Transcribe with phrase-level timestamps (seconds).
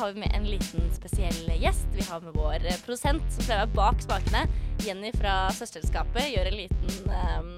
[0.00, 1.86] har vi med en liten spesiell gjest.
[1.92, 4.46] Vi har med vår eh, produsent som pleier å være bak spakene.
[4.80, 7.50] Jenny fra Søsterselskapet gjør en liten um,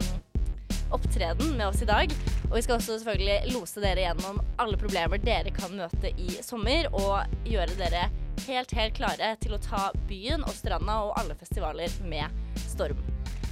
[0.96, 2.10] opptreden med oss i dag.
[2.48, 6.90] Og vi skal også selvfølgelig lose dere gjennom alle problemer dere kan møte i sommer,
[6.90, 8.08] og gjøre dere
[8.48, 12.98] helt, helt klare til å ta byen og stranda og alle festivaler med storm.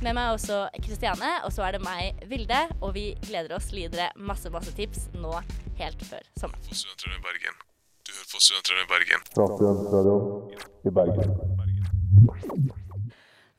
[0.01, 2.65] Med meg er også Kristiane, og så er det meg, Vilde.
[2.81, 5.37] Og vi gleder oss til å gi dere masse, masse tips nå
[5.79, 6.67] helt før sommeren.
[6.67, 7.67] på Studentradioen i Bergen.
[8.10, 9.20] Du hører på Studentradioen i Bergen.
[9.30, 11.30] Studentradioen i Bergen.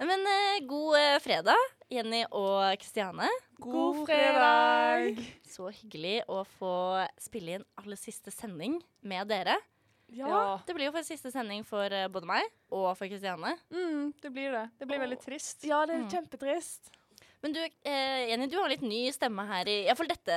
[0.02, 1.62] Nei, Men eh, god eh, fredag,
[1.94, 3.30] Jenny og Kristiane.
[3.64, 5.22] God fredag!
[5.48, 6.74] Så hyggelig å få
[7.22, 8.76] spille inn aller siste sending
[9.08, 9.56] med dere.
[10.12, 10.58] Ja.
[10.68, 13.54] Det blir jo for siste sending for eh, både meg og for Kristiane.
[13.72, 14.66] Mm, det blir det.
[14.82, 15.64] Det blir veldig trist.
[15.70, 16.10] Ja, det er Mm.
[16.12, 16.92] kjempetrist.
[17.42, 20.36] Men du, eh, Jenny, du har litt ny stemme her i iallfall dette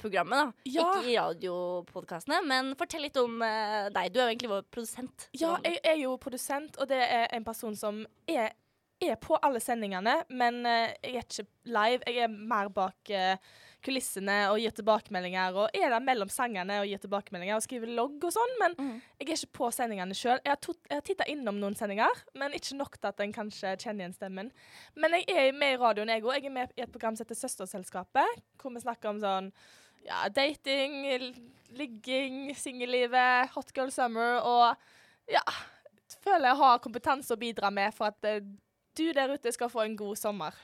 [0.00, 0.38] programmet.
[0.38, 0.70] da.
[0.72, 0.86] Ja.
[0.86, 4.12] Ikke i radiopodkastene, men fortell litt om eh, deg.
[4.12, 5.28] Du er jo egentlig vår produsent.
[5.36, 8.54] Ja, jeg, jeg er jo produsent, og det er en person som er,
[9.04, 12.00] er på alle sendingene, men eh, jeg er ikke live.
[12.08, 13.36] Jeg er mer bak eh,
[13.86, 18.26] kulissene og gir tilbakemeldinger, og er der mellom sangene og gir tilbakemeldinger og skriver logg
[18.26, 18.92] og sånn, men mm.
[19.20, 20.40] jeg er ikke på sendingene sjøl.
[20.42, 24.06] Jeg har, har titta innom noen sendinger, men ikke nok til at en kanskje kjenner
[24.06, 24.52] igjen stemmen.
[24.98, 26.34] Men jeg er med i radioen, jeg òg.
[26.36, 29.52] Jeg er med i et program som heter Søsterselskapet, hvor vi snakker om sånn
[30.06, 31.00] ja, dating,
[31.74, 35.42] ligging, singellivet, hot girl summer og ja,
[36.22, 38.44] føler jeg har kompetanse å bidra med for at eh,
[38.96, 40.54] du der ute skal få en god sommer.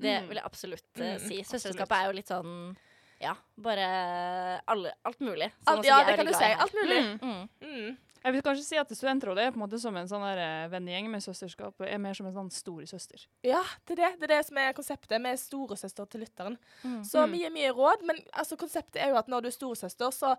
[0.00, 0.28] Det Mm.
[0.28, 1.42] vil jeg absolutt Mm, si.
[1.44, 2.76] Søsterskapet er jo litt sånn
[3.20, 5.50] ja, bare alle, alt mulig.
[5.68, 6.42] Alt, ja, det kan du si.
[6.44, 6.56] her.
[6.56, 7.00] Alt mulig.
[7.20, 7.20] Mm.
[7.20, 7.48] Mm.
[7.60, 7.98] Mm.
[8.22, 11.06] Jeg vil kanskje si at Studentrådet er på en måte som en sånn eh, vennegjeng
[11.10, 11.72] med søsterskap.
[11.80, 13.26] og Er mer som en sånn storesøster.
[13.42, 14.10] Ja, det er det.
[14.20, 15.20] Det er det som er konseptet.
[15.22, 16.58] Vi er storesøster til lytteren.
[16.84, 17.02] Mm.
[17.04, 18.02] Så mye, mye råd.
[18.04, 20.36] Men altså, konseptet er jo at når du er storesøster, så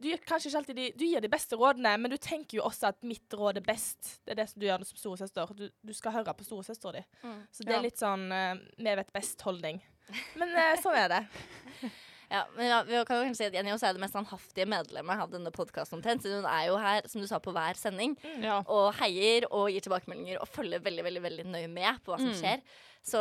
[0.00, 2.62] du gir kanskje ikke alltid de, du gir de beste rådene, men du tenker jo
[2.68, 4.14] også at mitt råd er best.
[4.24, 5.54] Det er det som du gjør som storesøster.
[5.58, 7.02] Du, du skal høre på storesøstera di.
[7.22, 7.40] Mm.
[7.52, 7.78] Så det Ja.
[7.78, 9.82] er litt sånn uh, vi vet best-holdning.
[10.40, 11.24] Men uh, sånn er det.
[12.30, 14.62] Ja, men ja, vi kan jo kanskje si at Jenny også er det mest standhaftige
[14.70, 16.22] medlemmet av denne podkasten omtrent.
[16.22, 18.12] Siden hun er jo her, som du sa, på hver sending.
[18.38, 18.60] Ja.
[18.70, 22.30] Og heier og gir tilbakemeldinger og følger veldig veldig, veldig nøye med på hva som
[22.30, 22.36] Mm.
[22.38, 22.62] skjer.
[23.02, 23.18] Så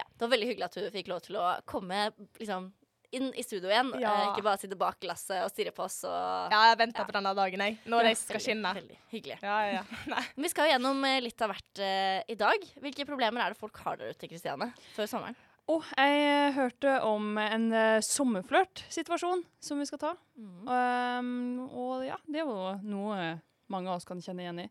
[0.00, 2.08] ja, det var veldig hyggelig at du fikk lov til å komme
[2.42, 2.72] liksom
[3.16, 3.92] inn i studio igjen.
[4.02, 4.12] Ja.
[4.12, 6.00] Eh, ikke bare sitte bak glasset og stirre på oss.
[6.08, 7.08] Og Ja, jeg venter Ja.
[7.08, 7.78] på denne dagen, jeg.
[7.86, 8.74] Når jeg skal veldig, skinne.
[8.80, 9.38] Veldig hyggelig.
[9.42, 9.84] Ja, ja, ja.
[10.14, 10.24] Nei.
[10.36, 12.66] Vi skal jo gjennom eh, litt av hvert eh, i dag.
[12.80, 15.38] Hvilke problemer er det folk har der ute, Kristiane, før sommeren?
[15.70, 20.10] Oh, jeg hørte om en uh, sommerflørt-situasjon som vi skal ta.
[20.34, 20.66] Mm.
[20.66, 23.38] Um, og ja, det er jo noe
[23.70, 24.68] mange av oss kan kjenne igjen i.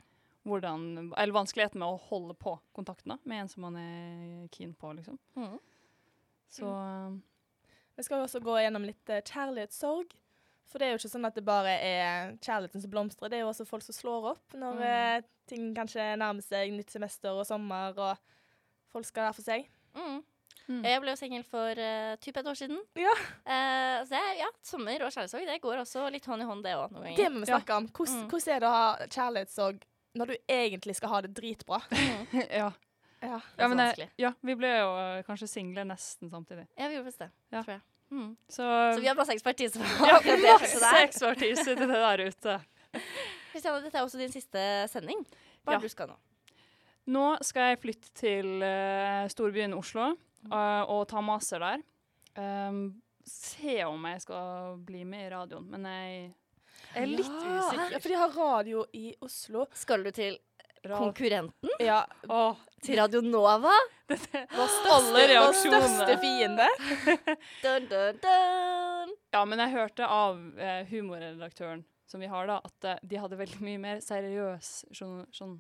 [0.50, 4.74] Hvordan, eller vanskeligheten med å holde på kontakten da, med en som man er keen
[4.76, 5.16] på, liksom.
[5.40, 5.56] Mm.
[6.52, 7.20] Så um,
[8.00, 10.14] Vi skal også gå gjennom litt eh, kjærlighetssorg.
[10.70, 13.32] For det er jo ikke sånn at det bare er kjærligheten som blomstrer.
[13.32, 14.84] Det er jo også folk som slår opp når Mm.
[14.88, 18.18] eh, ting kanskje nærmer seg nytt semester og sommer, og
[18.94, 19.66] folk skal være for seg.
[19.98, 20.20] Mm.
[20.70, 20.84] Mm.
[20.86, 22.78] Jeg ble jo singel for uh, typ et år siden.
[23.02, 23.16] Ja.
[23.42, 26.76] Uh, så det, ja, sommer og kjærlighetssorg det går også litt hånd i hånd, det
[26.78, 27.58] òg, Det må vi Ja.
[27.76, 27.88] om.
[27.90, 28.30] Hvordan, Mm.
[28.30, 29.82] hvordan er det å ha kjærlighetssorg
[30.16, 31.82] når du egentlig skal ha det dritbra?
[32.62, 32.70] ja.
[33.22, 33.40] Ja.
[33.56, 34.10] Det er Ja, så vanskelig.
[34.18, 36.68] ja, vi ble jo eh, kanskje single nesten samtidig.
[36.78, 37.32] Ja, vi gjorde visst det.
[37.52, 37.62] Ja.
[37.64, 37.82] Tror jeg.
[38.12, 38.30] Mm.
[38.50, 38.64] Så,
[38.96, 41.04] Så vi har masse ekspertise på ja, akkurat det feltet masse der.
[41.08, 42.56] ekspertise til det der ute.
[43.52, 45.22] Kristiane, dette er også din siste sending.
[45.64, 45.80] Hva er Ja.
[45.84, 46.18] det du skal nå?
[47.10, 51.82] Nå skal jeg flytte til eh, storbyen Oslo eh, og ta master der.
[52.40, 56.34] Um, se om jeg skal bli med i radioen, men jeg
[56.96, 58.00] er litt Ja, usikker.
[58.00, 59.66] for de har radio i Oslo.
[59.74, 60.38] Skal du til
[60.86, 61.70] Rad- konkurrenten?
[61.84, 63.74] Ja, Åh, Til Radio Nova?
[64.10, 64.18] Vår
[64.72, 66.68] største, vår største fiende.
[67.64, 69.16] Dun, dun, dun.
[69.36, 73.38] Ja, men jeg hørte av eh, humorredaktøren som vi har da, at eh, de hadde
[73.38, 75.58] veldig mye mer seriøs sånn, sånn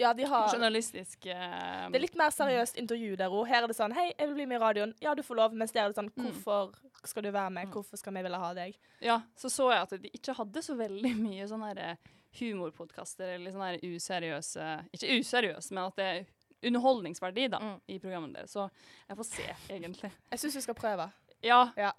[0.00, 3.44] Ja, de har journalistisk eh, Det er litt mer seriøst intervju der òg.
[3.50, 4.94] Her er det sånn Hei, jeg vil bli med i radioen.
[5.04, 5.54] Ja, du får lov.
[5.60, 6.30] Mens der er det sånn Mm.
[6.30, 6.72] Hvorfor
[7.04, 7.68] skal du være med?
[7.68, 7.72] Mm.
[7.76, 8.78] Hvorfor skal vi ville ha deg?
[9.04, 13.34] Ja, så så jeg at de ikke hadde så veldig mye sånn her eh, humorpodkaster
[13.36, 14.66] eller sånne useriøse
[14.96, 16.24] Ikke useriøse, men at det er
[16.64, 17.80] underholdningsverdi da, Mm.
[17.88, 18.50] i programmet deres.
[18.56, 18.68] Så
[19.08, 20.10] jeg får se, egentlig.
[20.30, 21.10] Jeg syns du skal prøve.
[21.44, 21.58] Ja.
[21.76, 21.90] Ja.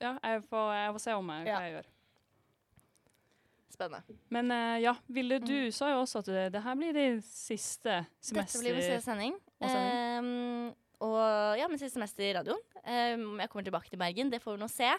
[0.00, 1.60] Ja, jeg får, jeg får se om jeg, hva Ja.
[1.60, 1.86] jeg gjør.
[3.72, 4.02] Spennende.
[4.34, 8.00] Men uh, ja, Vilde, du sa jo også at det, det her blir din siste
[8.20, 8.58] semester.
[8.58, 9.34] Dette blir min siste sending.
[9.60, 10.18] og sending.
[10.18, 10.74] Um,
[11.06, 12.60] og ja, min siste semester i radioen.
[12.88, 14.90] Om jeg kommer tilbake til Bergen, det får vi nå se.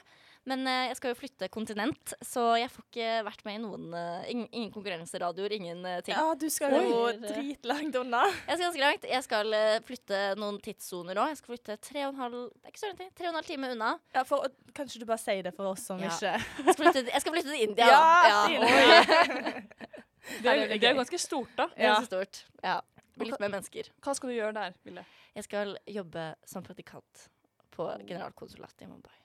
[0.47, 3.88] Men uh, jeg skal jo flytte kontinent, så jeg får ikke vært med i noen
[3.91, 6.15] uh, ingen, ingen konkurranseradioer, ingen eh, ting.
[6.15, 8.21] Ja, du skal jo dritlangt unna.
[8.47, 9.07] Jeg skal ganske langt.
[9.09, 11.33] Jeg skal eh, flytte noen tidssoner òg.
[11.33, 13.39] Jeg skal flytte tre og en halv Det er ikke så langt, tre og en
[13.39, 13.91] halv time unna.
[14.15, 16.13] Ja, for, å- kan du bare sier det for oss som Ja.
[16.13, 17.89] ikke Jeg skal flytte, jeg skal flytte til India.
[17.94, 18.62] Ja, ja.
[20.44, 20.53] det.
[20.53, 21.68] Er, det er ganske stort, da.
[21.75, 21.97] Ja.
[21.97, 22.44] Ganske stort.
[22.63, 22.80] Ja.
[23.19, 23.91] Litt mer mennesker.
[24.00, 25.03] Hva skal du gjøre der, Ville?
[25.36, 27.27] Jeg skal jobbe som praktikant
[27.74, 29.18] på generalkonsulatet i Mumbai.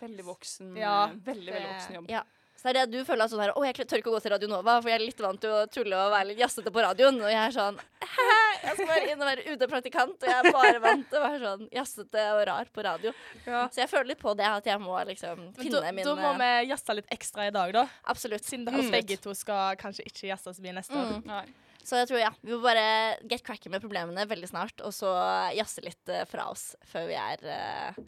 [0.00, 0.76] Veldig voksen.
[0.80, 2.12] Ja, veldig, veldig voksen jobb.
[2.12, 2.24] Ja.
[2.60, 4.34] Så det er det du føler sånn her Å, jeg tør ikke å gå til
[4.34, 6.82] Radio Nova, for jeg er litt vant til å tulle og være litt jazzete på
[6.84, 7.16] radioen.
[7.22, 8.26] Og jeg er sånn «Hæ,
[8.60, 11.40] Jeg skal bare inn og være UD-praktikant, og jeg er bare vant til å være
[11.46, 13.14] sånn jazzete og rar på radio.
[13.46, 16.34] Så jeg føler litt på det at jeg må liksom finne da, min da må
[16.34, 17.86] eh, vi jazze litt ekstra i dag, da.
[18.12, 18.44] Absolutt.
[18.44, 18.92] Siden dere mm.
[18.92, 21.16] begge to skal kanskje ikke jazze så mye neste år.
[21.16, 21.32] Mm.
[21.32, 21.69] Nei.
[21.90, 25.10] Så jeg tror, ja, vi må bare get cracking med problemene veldig snart, og så
[25.58, 27.98] jazze litt uh, fra oss før vi er uh,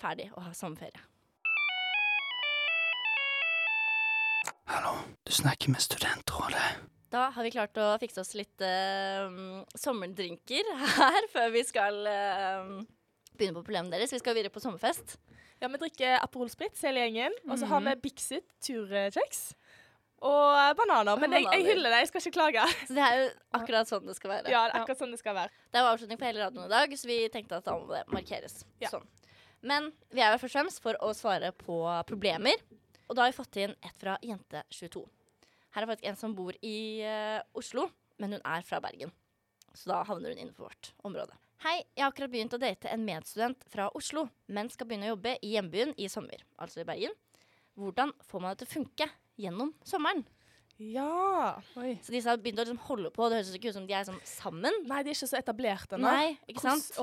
[0.00, 1.02] ferdig og har sommerferie.
[4.70, 4.94] Hallo,
[5.26, 6.64] du snakker med Studentrådet.
[7.10, 9.28] Da har vi klart å fikse oss litt uh,
[9.76, 10.68] sommerdrinker
[11.00, 12.72] her før vi skal uh,
[13.34, 14.14] begynne på problemene deres.
[14.14, 15.18] Vi skal videre på sommerfest.
[15.60, 18.00] Ja, Vi drikker Aperol Spritz hele gjengen, og så har vi Mhm.
[18.06, 19.50] Bixit turkjeks.
[20.20, 21.20] Og eh, bananer.
[21.22, 22.64] Men jeg, jeg hyller det, jeg skal ikke klage.
[22.88, 24.52] Så det er jo akkurat sånn det skal være.
[24.52, 25.54] Ja, det er akkurat sånn det skal være.
[25.72, 28.02] Det var avslutning på hele radioen i dag, så vi tenkte at da må det
[28.12, 28.60] markeres.
[28.82, 28.92] Ja.
[28.92, 29.06] Sånn.
[29.64, 32.60] Men vi er jo først og fremst for å svare på problemer.
[33.08, 35.02] Og da har vi fått inn et fra Jente22.
[35.74, 36.76] Her er faktisk en som bor i
[37.06, 37.88] uh, Oslo,
[38.22, 39.12] men hun er fra Bergen.
[39.74, 41.36] Så da havner hun innenfor vårt område.
[41.64, 45.14] Hei, jeg har akkurat begynt å date en medstudent fra Oslo, men skal begynne å
[45.14, 47.12] jobbe i hjembyen i sommer, altså i Bergen.
[47.78, 49.08] Hvordan får man det til å funke
[49.40, 50.24] gjennom sommeren?
[50.80, 51.58] Ja.
[51.76, 51.98] Oi.
[52.02, 54.06] Så disse har begynt å liksom holde på, det høres ikke ut som de er
[54.08, 54.72] sånn sammen.
[54.88, 56.14] Nei, de er ikke så etablert ennå.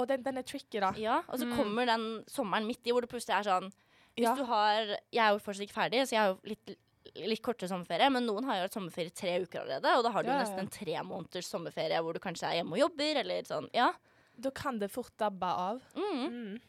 [0.02, 0.90] Og den, den er tricky, da.
[0.98, 1.56] Ja, og så Mm.
[1.60, 3.72] kommer den sommeren midt i hvor det plutselig er sånn
[4.18, 4.34] Hvis Ja.
[4.36, 4.82] du har
[5.14, 6.78] Jeg er jo fortsatt ikke ferdig, så jeg har jo litt,
[7.16, 8.10] litt kortere sommerferie.
[8.12, 10.38] Men noen har jo hatt sommerferie i tre uker allerede, og da har du Ja,
[10.40, 13.70] ja, nesten en tre måneders sommerferie hvor du kanskje er hjemme og jobber, eller sånn.
[13.76, 13.94] Ja.
[14.40, 15.82] Da kan det fort dabbe av.
[15.96, 16.30] Mm.
[16.32, 16.62] Mm.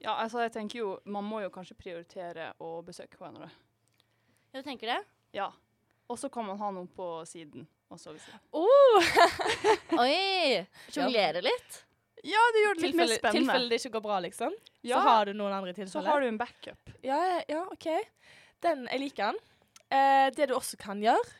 [0.00, 3.50] Ja, altså, jeg tenker jo Man må jo kanskje prioritere å besøke hverandre.
[4.58, 5.02] Ja, du tenker det?
[5.36, 5.52] Ja.
[6.08, 7.66] Og så kan man ha noen på siden.
[7.88, 8.12] Også.
[8.52, 9.04] Oh,
[10.02, 10.64] Oi!
[10.92, 11.76] Sjonglere litt?
[12.26, 13.38] Ja, det gjør det litt mer spennende.
[13.38, 14.56] tilfelle det ikke går bra, liksom.
[14.82, 16.04] ja, Så har du noen andre tilfeller?
[16.04, 16.90] så har du en backup.
[17.06, 17.86] Ja, ja, ja, OK.
[18.66, 19.38] Den, jeg liker den.
[19.94, 21.38] Eh, det du også kan gjøre,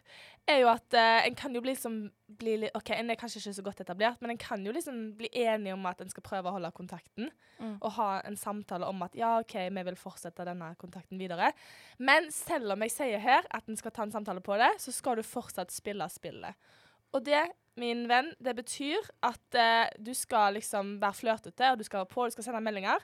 [0.48, 1.98] er jo at eh, en kan jo bli liksom
[2.28, 4.98] bli litt OK, en er kanskje ikke så godt etablert, men en kan jo liksom
[5.18, 7.30] bli enig om at en skal prøve å holde kontakten.
[7.58, 7.78] Mm.
[7.78, 11.52] Og ha en samtale om at ja, OK, vi vil fortsette denne kontakten videre.
[11.98, 14.94] Men selv om jeg sier her at en skal ta en samtale på det, så
[14.94, 16.68] skal du fortsatt spille spillet.
[17.16, 17.40] Og det,
[17.80, 22.12] min venn, det betyr at uh, du skal liksom være flørtete, og du skal være
[22.12, 23.00] på, du skal sende meldinger.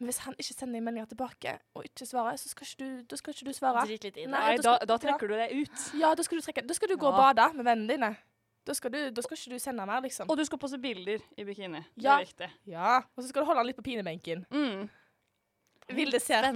[0.00, 3.04] Men hvis han ikke sender en melding tilbake og ikke svarer, så skal ikke du,
[3.10, 3.84] da skal ikke du svare.
[3.86, 4.32] Drit litt inn.
[4.32, 5.84] Nei, Nei, da da, skal- da trekker du deg ut.
[6.00, 8.10] Ja, da skal du, trekke, da skal du gå og bade med vennene dine.
[8.64, 10.28] Da skal, du, da skal ikke du sende mer, liksom.
[10.30, 11.80] Og du skal poste bilder i bikini.
[11.96, 12.02] Ja.
[12.02, 12.50] Det er viktig.
[12.70, 14.44] Ja, Og så skal du holde han litt på pinebenken.
[14.54, 14.84] Mm.
[15.92, 16.46] Vilde ser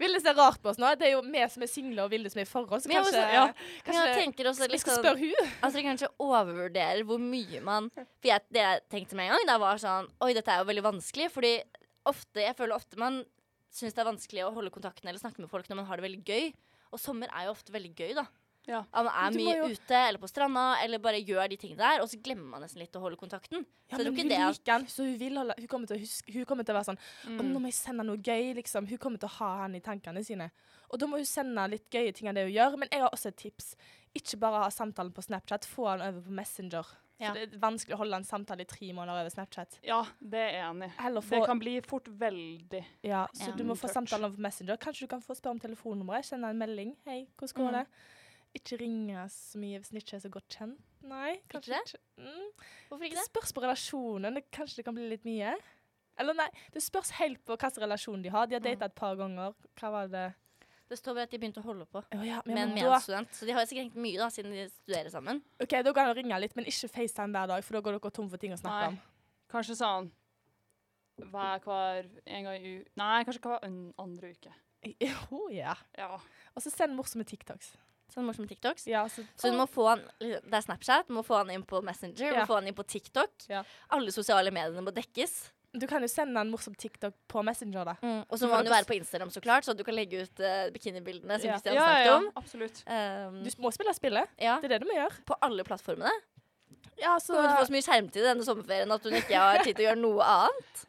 [0.00, 0.92] Vilde ser rart på oss nå.
[0.96, 3.00] Det er jo vi som er single og Vilde som er i forhold, så jeg
[3.02, 3.44] kanskje, også- ja.
[3.50, 5.50] Men kanskje jeg tenker også litt skal sånn spørre hun.
[5.60, 9.46] Altså dere kanskje overvurderer hvor mye man For jeg, det jeg tenkte med en gang,
[9.50, 11.30] da var sånn Oi, dette er jo veldig vanskelig.
[11.34, 11.52] Fordi
[12.06, 13.24] ofte, jeg føler ofte man
[13.70, 16.06] syns det er vanskelig å holde kontakten eller snakke med folk når man har det
[16.06, 16.54] veldig gøy.
[16.94, 18.24] Og sommer er jo ofte veldig gøy, da.
[18.70, 18.84] Ja.
[18.94, 21.82] At man er du mye jo- ute eller på stranda eller bare gjør de tingene
[21.82, 23.64] der, og så glemmer man nesten litt å holde kontakten.
[23.90, 26.00] Ja, så men hun at liker han, så hun vil holde Hun kommer til å
[26.00, 27.40] huske Hun kommer til å være sånn mm.
[27.50, 28.86] nå må jeg sende noe gøy, liksom.
[28.86, 30.50] Hun kommer til å ha han i tankene sine.
[30.90, 32.78] Og da må hun sende litt gøye ting av det hun gjør.
[32.78, 33.74] Men jeg har også et tips.
[34.14, 36.86] Ikke bare ha samtalen på Snapchat, få han over på Messenger.
[37.20, 37.28] Ja.
[37.28, 39.76] Så det er vanskelig å holde en samtale i tre måneder over Snapchat.
[39.84, 41.34] Ja, det er enig Få...
[41.34, 44.78] Det kan bli fort veldig Ja, så du må få samtalen over Messenger.
[44.80, 46.94] Kanskje du kan få spørre om telefonnummeret, sende en melding.
[47.04, 47.76] Hei, hvordan går Mm.
[47.76, 47.86] det?
[48.58, 50.80] Ikke ringe så mye hvis en ikke er så godt kjent.
[51.06, 51.80] Nei, kanskje det?
[51.86, 52.00] ikke.
[52.18, 52.48] Mm.
[52.88, 53.28] Hvorfor ikke Det det?
[53.30, 54.34] spørs på relasjonen.
[54.36, 55.52] Det, kanskje det kan bli litt mye.
[56.20, 58.46] Eller nei, det spørs helt på hvilken relasjon de har.
[58.50, 59.54] De har data et par ganger.
[59.80, 60.26] Hva var det?
[60.90, 63.30] Det står bare at de begynte å holde på oh, ja, med en medstudent.
[63.38, 65.38] Så de har sikkert hengt mye da, siden de studerer sammen.
[65.62, 68.10] ok, da kan du ringe litt, men ikke FaceTime hver dag, for da går dere
[68.16, 68.88] tom for ting å snakke Nei.
[68.90, 68.98] om.
[69.54, 70.08] Kanskje sånn
[71.30, 72.82] hver, hver en gang i u...
[72.98, 74.50] Nei, kanskje hver an- andre uke.
[75.30, 75.78] Oh, yeah.
[75.94, 76.16] Ja.
[76.56, 77.74] Og så send morsomme TikToks.
[78.14, 78.86] Sånn morsomme TikToks.
[78.90, 81.62] Ja, så, Så du må få han Det er Snapchat, du må få han inn
[81.62, 82.40] på Messenger, Ja.
[82.42, 83.30] må få han inn på TikTok.
[83.48, 83.62] Ja.
[83.90, 85.50] Alle sosiale mediene må dekkes.
[85.72, 87.94] Du kan jo sende en morsom TikTok på Messenger, da.
[88.28, 90.40] Og så må han jo være på Instagram, så klart, så du kan legge ut
[90.42, 91.52] uh, bikinibildene som.
[91.52, 92.26] Kristian ja, snakket ja, om.
[92.34, 92.82] absolutt.
[92.90, 94.28] Um, Du må spille spillet.
[94.36, 95.14] ja, Det er det du må gjøre.
[95.30, 96.10] på alle plattformene.
[96.98, 99.12] Ja, Så kommer du til å få så mye skjermtid i denne sommerferien at hun
[99.14, 100.82] ikke har tid til å gjøre noe annet.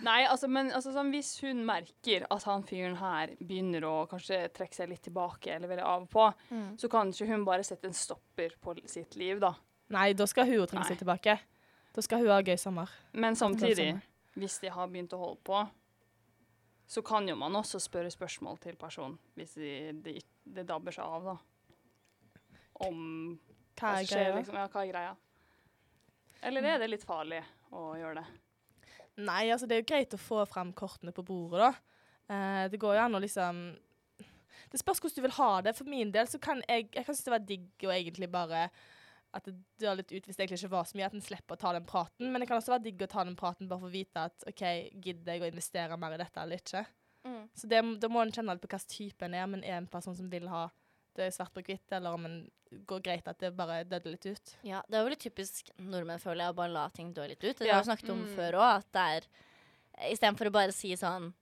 [0.00, 4.38] Nei, altså, men altså, sånn, hvis hun merker at han fyren her begynner å kanskje
[4.56, 6.78] trekke seg litt tilbake, eller veldig av og på, Mm.
[6.80, 9.54] så kan ikke hun bare sette en stopper på sitt liv, da.
[9.90, 11.38] Nei, da skal hun jo trekke seg tilbake.
[11.92, 12.88] Da skal hun ha gøy sommer.
[13.12, 14.00] Men samtidig,
[14.38, 15.68] hvis de har begynt å holde på,
[16.86, 21.04] så kan jo man også spørre spørsmål til personen, hvis de, de, det dabber seg
[21.04, 21.36] av, da.
[22.86, 23.38] Om
[23.76, 24.36] Hva er greia?
[24.36, 25.16] Liksom, ja, hva er greia?
[26.42, 27.42] Eller er det litt farlig
[27.76, 28.26] å gjøre det?
[29.18, 31.72] Nei, altså det er jo greit å få fram kortene på bordet, da.
[32.30, 33.56] Eh, det går jo an å liksom
[34.70, 35.74] Det spørs hvordan du vil ha det.
[35.74, 38.68] For min del så kan jeg Jeg kan synes det var digg å egentlig bare
[39.30, 41.54] at det dør litt ut hvis det egentlig ikke var så mye, at en slipper
[41.54, 42.32] å ta den praten.
[42.32, 44.46] Men det kan også være digg å ta den praten bare for å vite at
[44.50, 44.64] OK,
[45.04, 46.82] gidder jeg å investere mer i dette eller ikke?
[47.28, 47.44] Mm.
[47.54, 49.78] Så det, da må en kjenne litt på hvilken type en er, men en er
[49.78, 50.64] en person som vil ha
[51.16, 52.22] det er svart på hvitt, eller om
[52.70, 54.52] det går greit at det bare døde litt ut.
[54.62, 57.42] Ja, det er jo veldig typisk nordmenn, føler jeg, å bare la ting dø litt
[57.42, 57.56] ut.
[57.58, 57.74] Det Ja.
[57.74, 58.36] har vi snakket om Mm.
[58.36, 59.28] før òg, at det er
[60.12, 61.34] Istedenfor å bare si sånn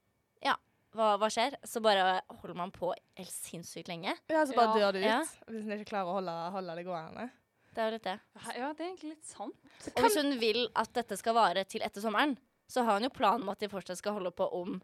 [0.43, 0.57] Ja,
[0.93, 1.55] hva, hva skjer?
[1.65, 4.17] Så bare holder man på helt sinnssykt lenge.
[4.29, 4.91] Ja, så bare Ja.
[4.91, 5.05] dør det ut.
[5.05, 5.25] Ja.
[5.47, 7.31] Hvis en ikke klarer å holde, holde det gående.
[7.75, 8.21] Det er jo litt det.
[8.57, 9.55] Ja, det er egentlig litt sant.
[9.97, 12.37] Og hvis hun vil at dette skal vare til etter sommeren,
[12.69, 14.83] så har hun jo planen om at de fortsatt skal holde på om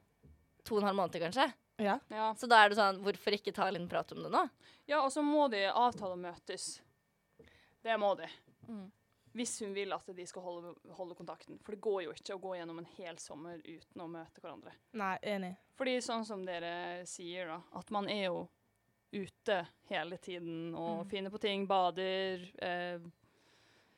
[0.64, 1.52] to og en halv måned, kanskje.
[1.82, 1.98] Ja.
[2.08, 2.34] Ja.
[2.38, 4.44] Så da er det sånn, hvorfor ikke ta en liten prat om det nå?
[4.86, 6.80] Ja, og så må de avtale å møtes.
[7.82, 8.28] Det må de.
[8.68, 8.90] Mm.
[9.34, 11.58] Hvis hun vil at de skal holde, holde kontakten.
[11.66, 14.72] For det går jo ikke å gå gjennom en hel sommer uten å møte hverandre.
[14.94, 15.56] Nei, enig.
[15.74, 18.44] Fordi sånn som dere sier, da, at man er jo
[19.14, 21.10] ute hele tiden og Mm.
[21.10, 22.98] finner på ting, bader eh,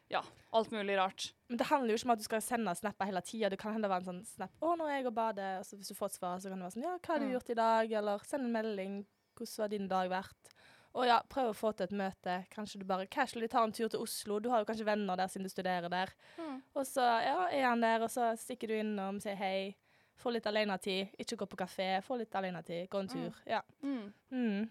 [0.08, 0.22] Ja,
[0.52, 1.32] alt mulig rart.
[1.48, 3.48] Men det handler jo ikke om at du skal sende snapper hele tida.
[3.50, 5.76] Det kan hende være en sånn snap 'Å, nå er jeg og bader.' Og så
[5.76, 7.32] hvis du får et svar, så kan det være sånn 'Ja, hva har du Mm.
[7.34, 9.06] gjort i dag?' Eller send en melding.
[9.36, 10.52] 'Hvordan var din dag vært?'
[10.94, 12.46] Og ja, prøv å få til et møte.
[12.50, 14.38] Kanskje du bare casually tar en tur til Oslo.
[14.40, 16.08] Du har jo kanskje venner der siden du studerer der.
[16.38, 16.62] Mm.
[16.74, 19.74] Og så ja, er han der, og så stikker du innom, sier hei.
[20.16, 21.10] Få litt alenetid.
[21.18, 22.00] Ikke gå på kafé.
[22.02, 22.88] Få litt alenetid.
[22.88, 23.34] Gå en tur.
[23.46, 23.60] Ja.
[23.82, 24.14] Mm.
[24.32, 24.70] Mm.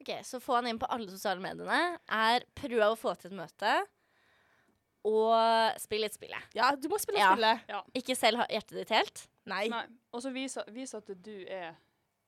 [0.00, 1.98] Ok, Så få han inn på alle sosiale mediene.
[2.08, 3.86] Er prøv å få til et møte.
[5.08, 6.48] Og spill litt spillet.
[6.58, 7.32] ja, du må spille Ja.
[7.34, 7.94] spillet.
[8.00, 9.22] Ikke selv ha hjertet ditt helt.
[9.48, 9.64] Nei.
[9.72, 9.84] Nei.
[10.12, 11.74] Og så vis, vis at du er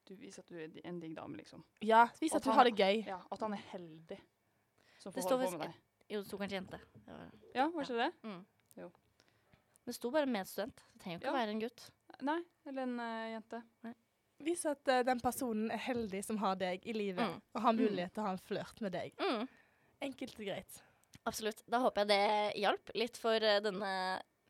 [0.09, 1.61] Du viser at du er en digg dame, liksom.
[1.87, 3.05] Ja, vis at, at du har det gøy.
[3.07, 4.17] Ja, At han er heldig
[4.99, 5.75] som Det får står holde på med deg.
[6.11, 6.81] Jo, det sto kanskje jente.
[6.95, 8.91] Det, var, Ja, var ikke det?
[9.87, 10.83] det sto bare medstudent.
[10.95, 11.33] Det trenger jo ikke Ja.
[11.33, 11.91] å være en gutt.
[12.23, 13.63] Nei, eller en uh, jente.
[14.41, 17.41] Vis at uh, den personen er heldig som har deg i livet, Mm.
[17.55, 19.13] og har mulighet til å ha en flørt med deg.
[19.21, 19.49] Mm.
[20.03, 20.83] Enkelt og greit.
[21.29, 21.61] Absolutt.
[21.69, 23.93] Da håper jeg det hjalp litt for eh, denne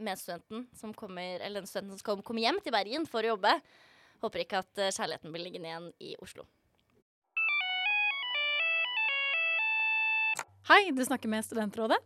[0.01, 3.57] medstudenten som kommer, eller denne studenten som kommer, komme hjem til Bergen for å jobbe.
[4.23, 6.47] Håper ikke at eh, kjærligheten blir liggende igjen i Oslo.
[10.71, 11.99] Hei, du snakker med Studentrådet.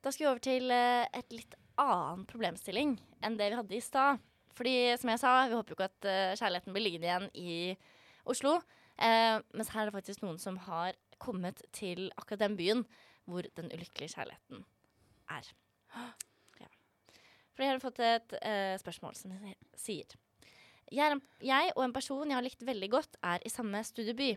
[0.00, 3.84] Da skal vi over til eh, et litt annen problemstilling enn det vi hadde i
[3.84, 4.24] stad.
[4.58, 7.52] Fordi som jeg sa, vi håper jo ikke at kjærligheten blir liggende igjen i
[8.26, 8.56] Oslo.
[8.98, 12.82] Eh, mens her er det faktisk noen som har kommet til akkurat den byen
[13.28, 14.64] hvor den ulykkelige kjærligheten
[15.34, 15.50] er.
[16.60, 16.70] Ja.
[17.52, 19.34] For jeg har fått et uh, spørsmål som
[19.78, 20.16] sier
[20.88, 24.30] jeg, en, jeg og en person jeg har likt veldig godt, er i samme studieby.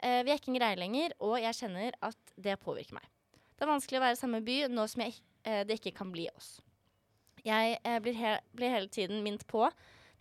[0.00, 3.08] Uh, vi er ikke en greie lenger, og jeg kjenner at det påvirker meg.
[3.52, 6.14] Det er vanskelig å være i samme by nå som jeg, uh, det ikke kan
[6.14, 6.54] bli oss.
[7.42, 9.66] Jeg blir, he blir hele tiden minnet på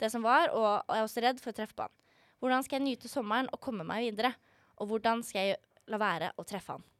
[0.01, 1.98] det som var, og, og jeg er også redd for å treffe på han.
[2.41, 4.34] Hvordan skal jeg nyte sommeren og komme meg videre?
[4.82, 5.60] Og hvordan skal jeg
[5.94, 6.90] la være å treffe han?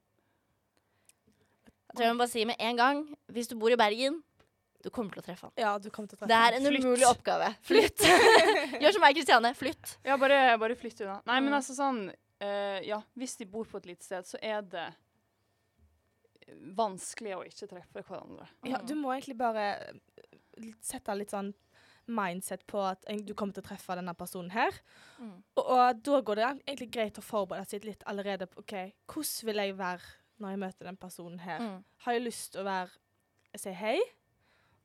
[1.92, 3.02] Jeg tror jeg må bare si med en gang,
[3.36, 4.22] hvis du bor i Bergen,
[4.82, 5.54] du kommer til å treffe han.
[5.60, 6.86] Ja, du kommer til å treffe Det er en Flytt.
[6.88, 7.50] umulig oppgave.
[7.68, 8.02] Flytt.
[8.82, 9.52] Gjør som meg, Kristiane.
[9.60, 9.92] Flytt.
[10.08, 11.20] Ja, bare, bare flytt unna.
[11.30, 11.58] Nei, men Mm.
[11.60, 14.88] altså sånn uh, Ja, hvis de bor på et lite sted, så er det
[16.76, 18.48] vanskelig å ikke treffe hverandre.
[18.68, 21.54] Ja, du må egentlig bare eh, sette litt sånn
[22.12, 24.74] mindset på at du kommer til å treffe denne personen her.
[25.22, 25.36] Mm.
[25.56, 28.74] Og, og da går det egentlig greit å forberede seg litt allerede på OK,
[29.14, 30.10] hvordan vil jeg være
[30.42, 31.60] når jeg møter den personen her?
[31.62, 31.80] Mm.
[32.06, 33.98] Har jeg lyst til å være si hei?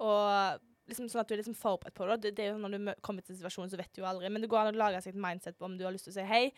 [0.02, 0.60] Og
[0.90, 2.16] liksom sånn at du er liksom forberedt på det.
[2.22, 2.32] det.
[2.36, 4.28] Det er jo Når du kommer til situasjonen, så vet du jo aldri.
[4.30, 6.14] Men det går an å lage seg et mindset på om du har lyst til
[6.14, 6.52] å si hei,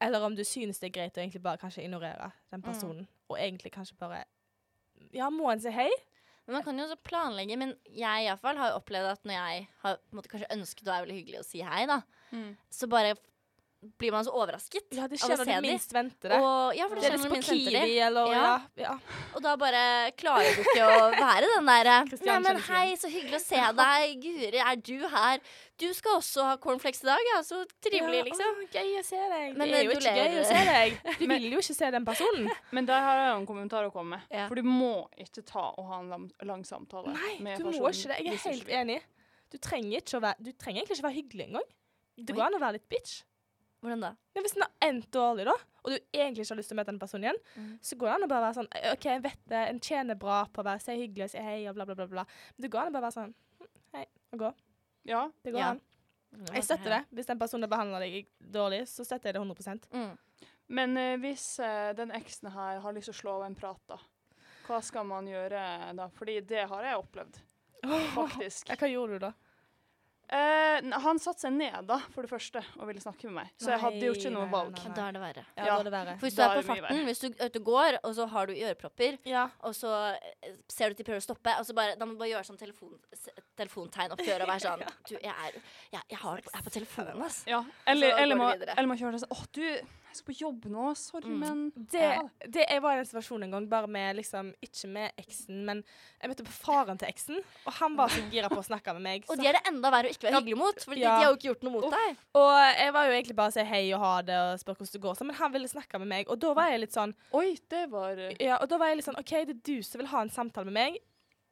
[0.00, 2.66] eller om du synes det er greit å egentlig bare kanskje ignorere den Mm.
[2.68, 3.06] personen.
[3.28, 4.24] Og egentlig kanskje bare
[5.12, 5.90] Ja, må en si hei?
[6.46, 7.56] Men man kan jo også planlegge.
[7.58, 10.28] Men jeg i hvert fall har jo opplevd at når jeg har på en måte,
[10.30, 12.00] kanskje ønsket å være veldig hyggelig og si hei, da,
[12.70, 13.16] så bare
[13.98, 16.40] blir man så overrasket Ja, det skjer når du minst venter det.
[16.40, 17.84] Og, ja, for det det er skjer litt når du minst venter det.
[18.06, 18.42] Eller ja.
[18.42, 18.56] Ja.
[18.82, 19.22] ja.
[19.36, 19.84] Og da bare
[20.18, 24.16] klarer du ikke å være den derre Nei, men hei, så hyggelig å se deg.
[24.22, 25.42] Guri, er du her?
[25.76, 27.40] Du skal også ha cornflakes i dag, ja.
[27.44, 28.62] Så trivelig, liksom.
[28.64, 29.56] å, gøy å se deg.
[29.58, 30.96] Men, det er jo du ikke gøy å se deg.
[31.20, 32.48] Du vil jo ikke se den personen.
[32.76, 34.30] Men der har jeg en kommentar å komme med.
[34.32, 34.46] Ja.
[34.48, 38.14] For du må ikke ta og ha en lang samtale Nei, med du må ikke
[38.14, 38.20] det.
[38.24, 39.00] Jeg er helt enig.
[39.52, 41.66] Du trenger, ikke å være, du trenger egentlig ikke være hyggelig engang.
[42.16, 43.20] Det går an å være litt bitch.
[43.84, 44.10] Hvordan da?
[44.34, 45.54] Ja, hvis den har endt dårlig, da,
[45.84, 47.78] og du egentlig ikke har lyst til å møte den personen igjen, Mm.
[47.82, 50.14] så går det an å bare være sånn «Eh, OK, jeg vet det, en tjener
[50.18, 52.06] bra på å være så hyggelig og si hei og bla, bla, bla.
[52.06, 52.24] bla.
[52.56, 54.52] Men det går an å bare være sånn hm, hei og gå.
[55.04, 55.30] Ja.
[55.44, 55.70] Det går Ja.
[55.70, 55.80] an.
[56.52, 57.04] Jeg støtter det.
[57.14, 60.18] Hvis den personen behandler deg dårlig, så støtter jeg det 100 Mm.
[60.68, 63.78] Men uh, hvis uh, den eksen her har lyst til å slå av en prat,
[63.88, 63.96] da,
[64.66, 66.08] hva skal man gjøre da?
[66.08, 67.38] Fordi det har jeg opplevd,
[68.16, 68.70] faktisk.
[68.70, 69.32] Oh, hva gjorde du da?
[70.28, 73.50] Eh, n- han satte seg ned, da, for det første, og ville snakke med meg.
[73.62, 74.72] Så jeg hadde jo ikke noe valg.
[74.74, 75.44] nei, Da er det verre.
[75.56, 75.82] Ja, Ja.
[75.82, 76.16] det verre.
[76.18, 78.46] For hvis du Da er er på farten, hvis du du, går, og så har
[78.46, 79.48] du ørepropper, Ja.
[79.62, 79.92] og så
[80.42, 82.30] eh, ser du at de prøver å stoppe, og så bare, da må du bare
[82.34, 82.98] gjøre sånn telefon,
[83.56, 85.52] telefontegn opp til øret og være sånn Du, jeg er,
[85.92, 87.44] jeg, jeg har, jeg er på telefonen, ass.
[87.46, 89.62] Ja, eller, eller, må, eller må kjøre sånn Å, du,
[90.16, 90.86] jeg skal på jobb nå.
[90.96, 91.38] Sorry, Mm.
[91.44, 92.08] men Det,
[92.48, 95.84] det, jeg var i en situasjon en gang, bare med liksom, ikke med eksen, men
[96.22, 99.02] jeg møtte på faren til eksen, og han var så gira på å snakke med
[99.06, 99.24] meg.
[99.30, 101.18] Og de er det enda verre å ikke være hyggelig mot, for Ja.
[101.18, 102.16] de har jo ikke gjort noe mot deg.
[102.34, 104.92] Og jeg var jo egentlig bare å si hei og ha det og spørre hvordan
[104.96, 107.14] det går, sånn, men han ville snakke med meg, og da var jeg litt sånn
[107.36, 109.82] Oi, det var eh, Ja, og da var jeg litt sånn OK, det er du
[109.82, 110.98] som vil ha en samtale med meg.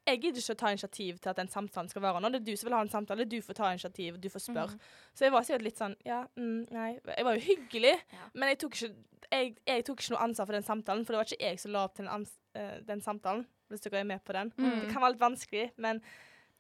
[0.07, 2.29] Jeg gidder ikke å ta initiativ til at den samtalen skal være nå.
[2.35, 4.75] Det er du som vil ha en samtale, du får ta initiativ, du får spørre.
[4.77, 4.81] Mhm.
[5.17, 6.91] Så jeg var sikkert litt sånn Ja, mm, nei.
[7.17, 8.29] Jeg var jo hyggelig, Ja.
[8.35, 8.95] men jeg tok, ikke,
[9.33, 11.73] jeg, jeg tok ikke noe ansvar for den samtalen, for det var ikke jeg som
[11.73, 14.53] la opp til den, eh, den samtalen, hvis dere er med på den.
[14.59, 14.81] Mm.
[14.83, 16.03] Det kan være litt vanskelig, men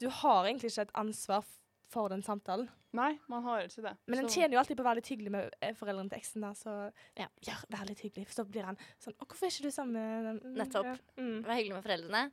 [0.00, 1.44] du har egentlig ikke et ansvar
[1.92, 2.68] for den samtalen.
[2.94, 3.92] Nei, man har ikke det.
[4.06, 6.40] Men en tjener jo alltid på å være litt hyggelig med eh, foreldrene til eksen.
[6.40, 7.26] da, Så Ja.
[7.42, 8.26] ja, vær litt hyggelig.
[8.28, 10.84] For så blir han sånn Å, hvorfor er ikke du sammen med mm, Nettopp.
[10.86, 10.96] Ja.
[11.18, 11.42] Mm.
[11.44, 12.32] Vær hyggelig med foreldrene.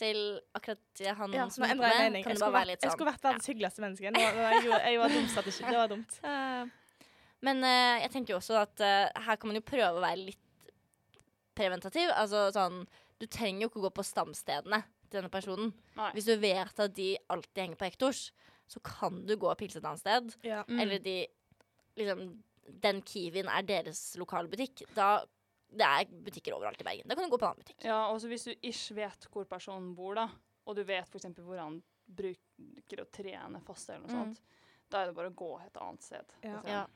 [0.00, 0.20] Til
[0.56, 2.24] akkurat han Ja, som endra jeg med, mening.
[2.24, 4.12] kan Jeg bare skulle, være vært, sånn, jeg sånn skulle vært verdens hyggeligste menneske.
[4.14, 5.64] Nå, nå, jeg, gjorde- jeg var dumt strategi.
[5.66, 6.20] Det var dumt.
[6.24, 6.62] Uh,
[7.46, 10.22] Men uh, jeg tenker jo også at uh, her kan man jo prøve å være
[10.30, 10.72] litt
[11.58, 12.10] preventativ.
[12.16, 12.82] Altså sånn
[13.20, 14.78] Du trenger jo ikke å gå på stamstedene
[15.10, 15.72] til denne personen.
[15.98, 16.06] Nei.
[16.16, 18.20] Hvis du vet at de alltid henger på Hektors,
[18.70, 20.30] så kan du gå og pilse et annet sted.
[20.46, 20.62] Ja.
[20.70, 20.78] Mm.
[20.84, 21.16] Eller de
[22.00, 22.22] liksom
[22.80, 24.84] Den Kiwien er deres lokalbutikk.
[24.96, 25.24] Da
[25.70, 27.06] Det er butikker overalt i Bergen.
[27.06, 27.84] Da kan du gå på en annen butikk.
[27.84, 30.28] Ja, og hvis du ikke vet hvor personen bor, da,
[30.66, 31.26] og du vet f.eks.
[31.38, 34.24] hvor han bruker å trene fast, eller noe Mm.
[34.34, 34.40] sånt,
[34.90, 36.24] da er det bare å gå et annet sted.
[36.42, 36.56] Ja.
[36.56, 36.70] liksom.
[36.70, 36.86] Ja.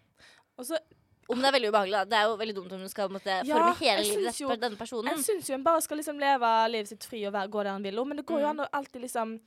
[0.59, 0.79] Og så
[1.27, 2.05] Om det er veldig ubehagelig, da.
[2.05, 4.77] Det er jo veldig dumt om du skal måtte, Ja, forme hele livet jo- denne
[4.77, 5.17] personen.
[5.17, 7.71] Jeg syns jo en bare skal liksom leve livet sitt fri og være, gå der
[7.73, 8.05] han vil.
[8.05, 8.61] Men det går jo Mm.
[8.61, 9.41] an å alltid liksom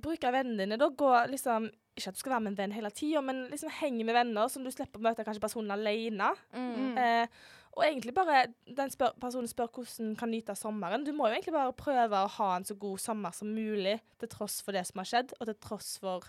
[0.00, 0.78] bruke vennene dine.
[0.78, 3.68] Da gå liksom Ikke at du skal være med en venn hele tida, men liksom
[3.70, 6.30] henge med venner som du slipper å møte kanskje personen alene.
[6.54, 6.76] Mm.
[6.94, 6.96] Mm.
[6.98, 7.26] Eh,
[7.76, 11.04] og egentlig bare den spør, personen spør hvordan kan nyte sommeren.
[11.04, 14.28] Du må jo egentlig bare prøve å ha en så god sommer som mulig, til
[14.28, 16.24] tross for det som har skjedd, og til tross for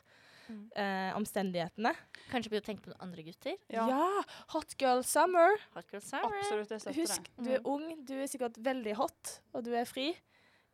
[0.52, 0.68] Mm.
[0.76, 1.94] eh, omstendighetene.
[2.30, 3.54] Kanskje begynne å tenke på noen andre gutter.
[3.70, 3.86] Ja.
[3.88, 4.24] Ja.
[4.52, 5.56] Hot girl summer.
[5.76, 6.34] Hot girl summer.
[6.42, 7.46] Absolutt, jeg støtter Husk, det.
[7.46, 10.10] du er ung, du er sikkert veldig hot, og du er fri.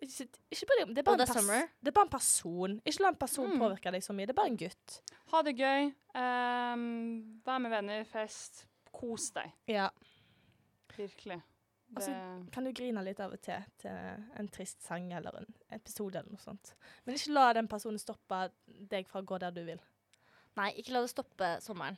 [0.02, 1.70] Ikke, ikke bry det, er bare en summer.
[1.84, 2.82] det er bare en person.
[2.86, 3.60] Ikke la en person Mm.
[3.60, 4.26] påvirke deg så mye.
[4.26, 5.02] Det er bare en gutt.
[5.32, 5.94] Ha det gøy.
[6.16, 8.66] Um, vær med venner, fest.
[8.94, 9.52] Kos deg.
[9.68, 9.90] Ja.
[10.98, 11.38] Virkelig.
[11.88, 12.12] Det, Altså,
[12.52, 13.92] Kan du grine litt av og til til
[14.42, 16.74] en trist sang eller en episode eller noe sånt.
[17.06, 19.80] Men ikke la den personen stoppe deg fra å gå der du vil.
[20.58, 21.96] Nei, ikke la det stoppe sommeren.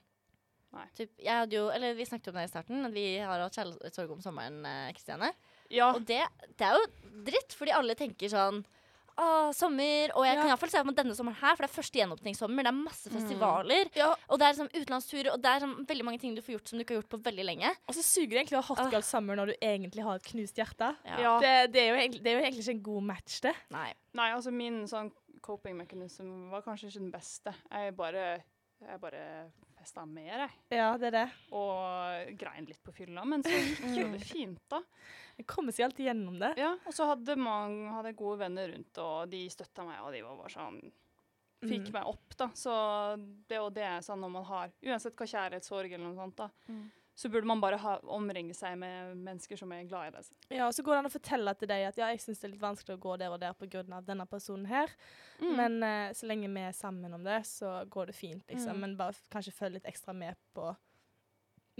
[0.75, 0.85] Nei.
[0.93, 3.55] Typ, jeg hadde jo, eller Vi snakket om det i starten, at vi har hatt
[3.57, 4.59] kjærlighetssorg om sommeren.
[4.69, 5.31] eh, Kristiane.
[5.73, 5.87] ja.
[5.95, 6.21] Og det,
[6.59, 8.61] det er jo dritt, fordi alle tenker sånn
[9.19, 10.13] Å, sommer.
[10.15, 10.41] Og jeg Ja.
[10.41, 12.63] kan iallfall se på denne sommeren her, for det er første gjenåpningssommer.
[12.63, 13.89] Det er masse festivaler.
[13.99, 14.13] Ja.
[14.29, 16.67] Og det er liksom utenlandsturer, og det er sånn veldig mange ting du får gjort
[16.71, 17.73] som du ikke har gjort på veldig lenge.
[17.89, 20.23] Og så suger det egentlig å ha hot girl summer når du egentlig har et
[20.31, 20.95] knust hjerte.
[21.05, 21.39] ja.
[21.39, 23.55] Det, det, er jo egentlig, det er jo egentlig ikke en god match, det.
[23.75, 23.89] Nei.
[24.13, 27.53] Nei, altså min sånn coping mechanism var kanskje ikke den beste.
[27.71, 28.43] Jeg bare,
[28.87, 30.49] jeg bare festa mer, jeg.
[30.75, 31.27] Ja, det er det.
[31.55, 34.81] Og grein litt på fylla, men så gikk jo det fint, da.
[35.39, 36.53] Jeg kommer seg alltid gjennom det.
[36.59, 37.35] Ja, og så hadde,
[38.11, 40.81] jeg gode venner rundt, og de støtta meg, og de var bare sånn
[41.59, 41.91] Fikk Mm.
[41.97, 42.45] meg opp, da.
[42.55, 42.71] Så
[43.49, 46.49] det og det er sånn når man har Uansett hva kjærlighetssorg eller noe sånt, da.
[46.69, 46.85] Mm.
[47.19, 50.29] Så burde man bare ha, omringe seg med mennesker som er glad i deg.
[50.55, 52.47] Ja, og så går det an å fortelle til deg at ja, jeg syns det
[52.47, 53.83] er litt vanskelig å gå der og der pga.
[54.07, 54.87] denne personen her,
[55.41, 55.55] Mm.
[55.57, 58.75] men uh, så lenge vi er sammen om det, så går det fint, liksom.
[58.75, 58.79] Mm.
[58.79, 60.75] Men bare kanskje følg litt ekstra med på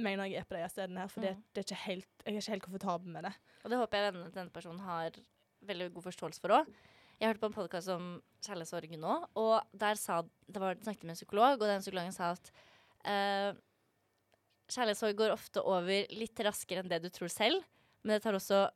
[0.06, 1.44] meg når jeg er på de stedene her, for Mm.
[1.54, 3.34] det er ikke helt, jeg er ikke helt komfortabel med det.
[3.64, 5.12] Og det håper jeg vennene til denne personen har
[5.70, 6.74] veldig god forståelse for òg.
[7.20, 8.06] Jeg hørte på en podkast om
[8.46, 12.32] kjærlighetssorg nå, og der sa, det var, snakket med en psykolog, og den psykologen sa
[12.32, 12.52] at
[13.04, 13.52] uh,
[14.72, 17.66] kjærlighetssorg går ofte over litt raskere enn det du tror selv,
[18.04, 18.70] men det tar også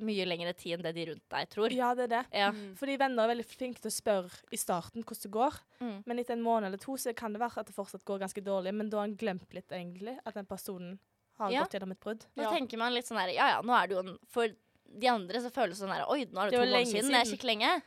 [0.00, 1.70] mye lengre tid enn det de rundt deg tror.
[1.74, 2.26] Ja, det er det.
[2.32, 2.50] Ja.
[2.52, 2.74] Mm.
[2.78, 6.02] Fordi venner er veldig flinke til å spørre i starten hvordan det går, Mm.
[6.06, 8.42] men etter en måned eller to så kan det være at det fortsatt går ganske
[8.44, 10.98] dårlig, men da har en glemt litt egentlig at den personen
[11.38, 11.62] har Ja.
[11.64, 12.24] gått gjennom et brudd.
[12.36, 12.50] Da Ja.
[12.50, 14.48] tenker man litt sånn her, ja ja, nå er det jo en For
[14.98, 17.10] de andre så føles det sånn her, oi, nå er det, Det to måneder siden,
[17.10, 17.82] det er skikkelig lenge.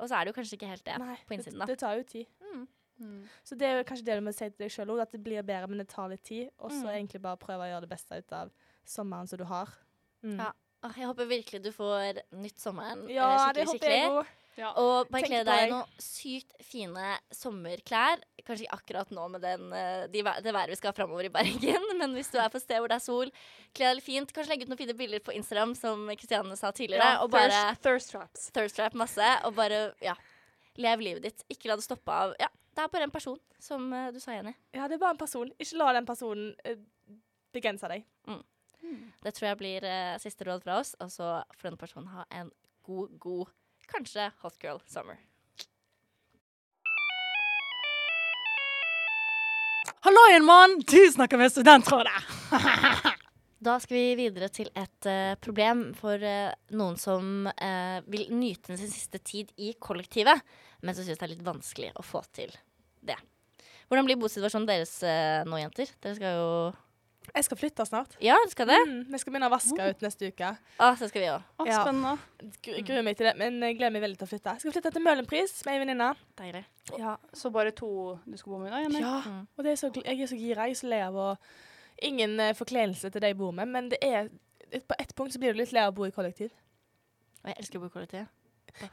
[0.00, 1.66] Og så er det jo kanskje ikke helt det Nei, på innsiden, da.
[1.66, 2.26] det, det tar jo tid.
[2.42, 2.68] Mm.
[3.00, 3.28] Mm.
[3.44, 5.22] Så det er jo kanskje det du må si til deg sjøl òg, at det
[5.22, 6.50] blir bedre, men det tar litt tid.
[6.58, 7.06] Og så Mm.
[7.06, 8.50] egentlig bare prøve å gjøre det beste ut av
[8.86, 9.68] sommeren som du har.
[10.24, 10.36] Mm.
[10.38, 10.52] Ja.
[10.82, 14.38] Åh, Jeg håper virkelig du får nytt sommeren eh, Ja, det skikkelig, skikkelig.
[14.58, 14.68] Ja.
[14.76, 18.20] Og bare kle deg i noen sykt fine sommerklær.
[18.44, 21.32] Kanskje ikke akkurat nå med den, eh, de, det været vi skal ha framover i
[21.32, 23.32] Bergen, men hvis du er på et sted hvor det er sol,
[23.76, 24.34] kle deg fint.
[24.34, 27.14] Kanskje legge ut noen fine bilder på Instagram, som Kristiane sa tidligere.
[27.14, 28.46] Ja, og bare thirst, thirst traps.
[28.52, 29.30] thirst trap masse.
[29.48, 30.18] Og bare, ja,
[30.82, 31.46] lev livet ditt.
[31.52, 34.34] Ikke la det stoppe av Ja, det er bare en person, som eh, du sa,
[34.36, 34.52] Jenny.
[34.76, 35.54] Ja, det er bare en person.
[35.62, 36.52] Ikke la den personen
[37.56, 38.04] begrense deg.
[39.22, 40.94] Det tror jeg blir eh, siste råd fra oss.
[41.02, 42.50] Og så får denne personen ha en
[42.86, 43.52] god, god,
[43.90, 45.20] kanskje hot girl summer.
[50.02, 50.80] Halloien, mann!
[50.82, 52.22] Du snakker med Studentrådet!
[53.62, 58.74] Da skal vi videre til et eh, problem for eh, noen som eh, vil nyte
[58.74, 60.40] sin siste tid i kollektivet,
[60.82, 62.50] men som syns det er litt vanskelig å få til
[63.06, 63.14] det.
[63.86, 65.94] Hvordan blir bosituasjonen deres eh, nå, jenter?
[66.02, 66.50] Dere skal jo
[67.34, 68.16] Jeg skal flytte snart.
[68.20, 68.76] Ja, du skal det?
[68.88, 70.48] Mm, vi skal begynne å vaske ut neste uke.
[70.82, 71.44] Å, så skal vi også.
[71.62, 72.14] Å, spennende.
[72.66, 72.82] Ja.
[72.88, 74.54] Gruer meg til det, men jeg gleder meg veldig til å flytte.
[74.56, 76.08] Jeg skal flytte til Møhlenpris med ei venninne.
[76.36, 76.64] Deilig.
[76.98, 77.14] Ja.
[77.32, 78.80] Så bare to du skal bo med, da?
[78.84, 79.00] Jenny?
[79.00, 79.14] ja.
[79.24, 79.46] Mm.
[79.56, 80.66] Og det er så, jeg er så gira.
[80.68, 81.28] Jeg er så lei av å
[82.02, 84.24] Ingen uh, forkledelse til de jeg bor med, men det er
[84.72, 86.50] et- på ett punkt så blir du litt lei av å bo i kollektiv.
[87.44, 88.24] Og jeg elsker å bo i kollektiv.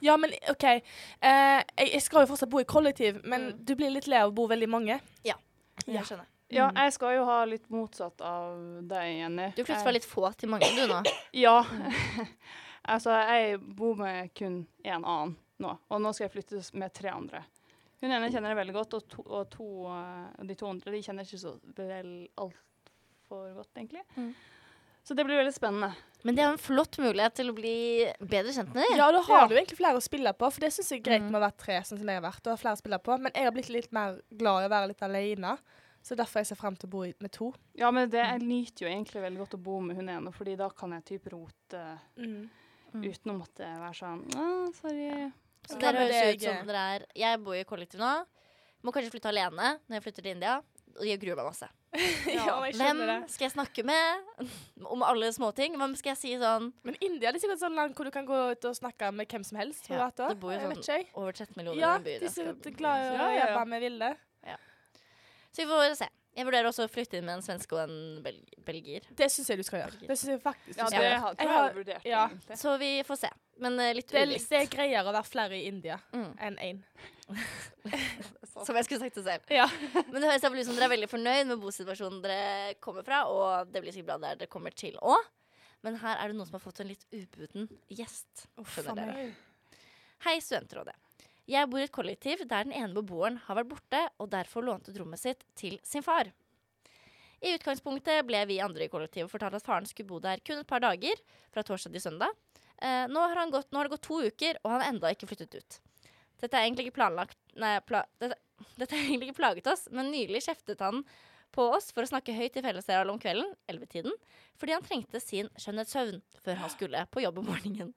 [0.03, 0.65] Ja, men OK.
[0.67, 3.63] Uh, jeg, jeg skal jo fortsatt bo i kollektiv, men Mm.
[3.65, 4.99] du blir litt lei av å bo veldig mange.
[5.23, 5.35] Jeg
[5.87, 6.03] Ja.
[6.03, 6.27] skjønner.
[6.51, 6.75] Ja, Mm.
[6.75, 8.57] jeg skal jo ha litt motsatt av
[8.87, 9.51] deg, Jenny.
[9.55, 11.03] Du flytter Jeg- fra litt få til mange, du nå.
[11.33, 11.63] Ja.
[12.89, 17.09] altså, jeg bor med kun én annen nå, og nå skal jeg flytte med tre
[17.13, 17.43] andre.
[18.01, 21.01] Hun ene kjenner jeg veldig godt, og, to, og to, eh, de to andre de
[21.03, 24.01] kjenner ikke så vel altfor godt, egentlig.
[24.17, 24.33] Mm.
[25.03, 25.91] Så det blir veldig spennende.
[26.23, 28.97] Men det er en flott mulighet til å bli bedre kjent med dem.
[28.99, 29.47] Ja, da har Ja.
[29.47, 31.31] du egentlig flere å spille på, for det syns jeg er greit Mm.
[31.31, 32.41] med å være tre, sånn som jeg har vært.
[32.47, 33.19] Og har flere å spille på.
[33.19, 35.57] Men jeg har blitt litt mer glad i å være litt alene.
[36.03, 37.51] Så derfor jeg ser frem til å bo med to.
[37.75, 40.55] Ja, men det, jeg nyter jo egentlig veldig godt å bo med hun ene, fordi
[40.57, 42.49] da kan jeg type rote Mm.
[43.05, 44.73] uten å måtte være sånn sorry.
[44.73, 45.31] sorry.
[45.69, 45.79] Så ja.
[45.91, 48.13] dere høres ut som dere er Jeg bor i kollektiv nå.
[48.81, 50.61] Må kanskje flytte alene når jeg flytter til India.
[50.99, 51.67] Og jeg gruer meg masse.
[52.29, 53.17] ja, jeg Hvem det.
[53.33, 54.49] skal jeg snakke med
[54.85, 55.75] om alle småting?
[55.77, 58.25] Hvem skal jeg si sånn Men India det er sikkert sånn land hvor du kan
[58.25, 59.87] gå ut og snakke med hvem som helst.
[59.87, 60.29] på Ja, gata.
[60.33, 63.07] det bor jo sånn over 13 millioner Ja, i den Ja, de er glad i
[63.09, 63.47] å Ja, ja, ja.
[63.53, 64.11] jobbe med Vilde.
[65.51, 66.07] Så vi får se.
[66.37, 69.03] Jeg vurderer også å flytte inn med en svenske og en bel belgier.
[69.17, 69.97] Det syns jeg du skal gjøre.
[70.07, 72.29] Det synes jeg faktisk Ja, det jeg har, Jeg har- vurdert, ja.
[72.55, 73.31] Så vi får se.
[73.59, 74.45] Men uh, litt ulikt.
[74.47, 76.29] det er greiere å være flere i India Mm.
[76.39, 76.83] enn én.
[78.65, 79.43] Som jeg skulle sagt det selv.
[79.51, 79.65] Ja.
[80.11, 83.73] Men det høres ut som dere er veldig fornøyd med bosituasjonen dere kommer fra, og
[83.73, 85.27] det blir sikkert bra der dere kommer til òg.
[85.83, 88.47] Men her er det noen som har fått en litt ubuden gjest.
[88.59, 88.65] Oh.
[90.25, 90.95] Hei, Studentrådet.
[91.49, 94.89] Jeg bor i et kollektiv der den ene beboeren har vært borte og derfor lånt
[94.89, 96.29] ut rommet sitt til sin far.
[97.39, 100.69] I utgangspunktet ble vi andre i kollektivet fortalt at faren skulle bo der kun et
[100.69, 101.15] par dager,
[101.53, 102.35] fra torsdag til søndag.
[102.77, 105.29] Eh, nå, har gått, nå har det gått to uker, og han har enda ikke
[105.31, 105.79] flyttet ut.
[106.39, 108.37] Dette er egentlig ikke planlagt Nei, pla, dette,
[108.79, 111.01] dette har egentlig ikke plaget oss, men nylig kjeftet han
[111.55, 114.13] på oss for å snakke høyt i fellesarealet om kvelden, 11-tiden,
[114.59, 117.95] fordi han trengte sin skjønnhetssøvn før han skulle på jobb om morgenen.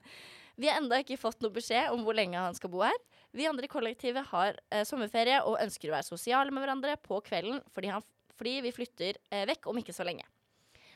[0.60, 2.96] Vi har enda ikke fått noe beskjed om hvor lenge han skal bo her.
[3.32, 7.20] Vi andre i kollektivet har eh, sommerferie og ønsker å være sosiale med hverandre på
[7.24, 8.04] kvelden fordi, han,
[8.36, 10.26] fordi vi flytter eh, vekk om ikke så lenge.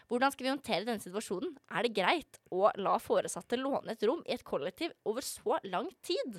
[0.06, 1.56] Hvordan skal vi håndtere denne situasjonen?
[1.74, 5.88] Er det greit å la foresatte låne et rom i et kollektiv over så lang
[6.06, 6.36] tid?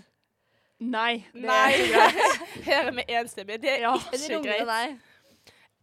[0.79, 1.25] Nei.
[1.33, 1.57] Det Nei.
[1.65, 2.47] er ikke greit.
[2.69, 3.61] Hører vi enstemmige.
[3.65, 3.95] Det er Ja.
[4.13, 4.67] Ikke greit.
[4.69, 4.85] nei.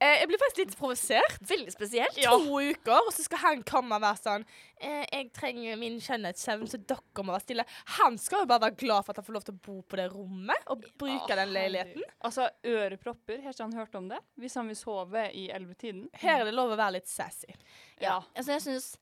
[0.03, 1.37] Eh, jeg blir faktisk litt provosert.
[1.47, 2.17] Veldig spesielt.
[2.27, 4.45] To uker, og så skal han komme og være sånn
[4.83, 7.67] eh, 'Jeg trenger min skjønnhetssøvn, så dere må være stille.'
[8.01, 9.97] Han skal jo bare være glad for at han får lov til å bo på
[9.97, 12.03] det rommet og bruke den leiligheten.
[12.27, 14.19] Altså, ørepropper, har ikke han hørt om det?
[14.37, 16.09] Hvis han vil sove i ellevetiden?
[16.15, 17.55] Her er det lov å være litt sassy.
[18.01, 18.21] Ja.
[18.37, 18.97] Altså, jeg syns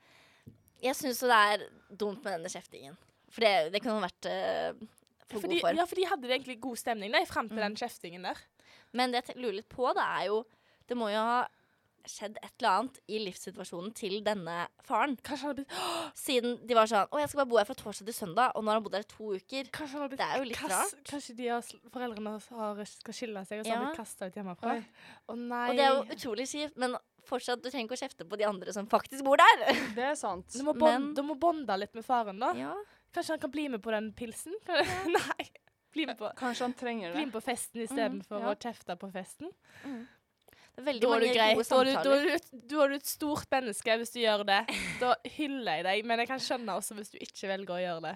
[0.83, 2.97] Jeg syns det er dumt med denne kjeftingen.
[3.31, 4.75] For det, det kunne vært uh,
[5.31, 5.77] for Fordi, god for.
[5.79, 7.63] ja, for de hadde egentlig god stemning da, frem til Mm.
[7.63, 8.37] den kjeftingen der.
[8.93, 10.45] Men det jeg lurer litt på, det er jo
[10.89, 11.43] Det må jo ha
[12.03, 15.13] skjedd et eller annet i livssituasjonen til denne faren.
[15.23, 15.77] Kanskje han har blitt,
[16.19, 18.65] Siden de var sånn Å, jeg skal bare bo her fra torsdag til søndag, og
[18.67, 19.69] nå har han bodd her i to uker.
[19.71, 21.05] kanskje han har blitt Det er jo litt kast- rart.
[21.13, 21.63] Kanskje de har,
[21.95, 23.77] foreldrene har, skal skille seg, og så Ja.
[23.79, 24.75] har blitt kasta ut hjemmefra.
[25.31, 25.69] Å nei.
[25.71, 28.45] Og det er jo utrolig kjipt, men fortsatt, du trenger ikke å kjefte på de
[28.51, 29.63] andre som faktisk bor der.
[29.95, 30.49] Det er sant.
[30.51, 32.51] Du må, bond, Men- du må bonde litt med faren, da.
[32.59, 32.75] Ja.
[33.15, 34.53] Kanskje han kan bli med på den pilsen?
[34.67, 34.83] Ja.
[35.07, 35.47] nei.
[35.93, 37.27] Bli med på, Kanskje han trenger bli det.
[37.31, 38.51] med på festen istedenfor ja.
[38.51, 39.53] å kjefte på festen.
[40.73, 41.57] Det er veldig Da mange greit.
[41.59, 44.45] gode er du, da, er du, da er du et stort menneske hvis du gjør
[44.49, 44.61] det.
[45.03, 48.05] Da hyller jeg deg, men jeg kan skjønne også hvis du ikke velger å gjøre
[48.07, 48.15] det.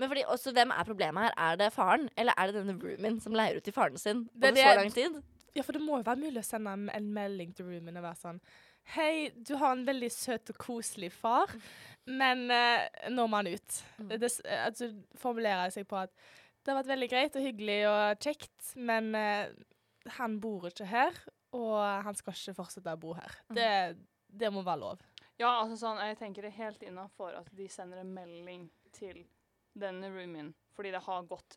[0.00, 1.34] Men fordi, også, hvem er problemet her?
[1.50, 4.48] Er det faren, eller er det denne roomien som leier ut til faren sin er
[4.48, 5.18] over så lang tid?
[5.58, 8.20] Ja, for det må jo være mulig å sende en- melding til roomien og være
[8.22, 8.40] sånn
[8.94, 11.50] Hei, du har en veldig søt og koselig far,
[12.08, 13.76] men eh, nå må han ut.
[14.00, 14.08] Mm.
[14.18, 14.88] Det, altså,
[15.20, 16.10] formulerer seg på at
[16.64, 19.52] det har vært veldig greit og hyggelig og kjekt, men eh,
[20.16, 21.20] han bor ikke her,
[21.56, 23.34] og han skal ikke fortsette å bo her.
[23.50, 23.56] Mm.
[23.58, 23.70] Det,
[24.42, 25.02] det må være lov.
[25.40, 29.22] Ja, altså sånn, jeg tenker det er helt innafor at de sender en melding til
[29.72, 31.56] denne roomien, fordi det har gått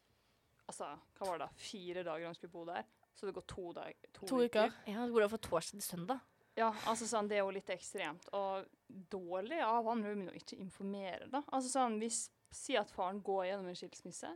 [0.70, 3.66] altså, hva var det, da, fire dager han skulle bo der, så det går to,
[3.76, 4.72] dag, to, To uker.
[4.88, 6.22] Ja, det går fra torsdag til søndag.
[6.56, 8.70] Ja, altså sånn, det er jo litt ekstremt, og
[9.12, 11.42] dårlig av han roomien å ikke informere, da.
[11.50, 14.30] Altså sånn, hvis, si at faren går gjennom en skilsmisse,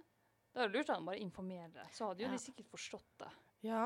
[0.51, 2.33] da er det lurt at han bare informerer, så hadde jo Ja.
[2.33, 3.29] de sikkert forstått det.
[3.69, 3.83] Ja.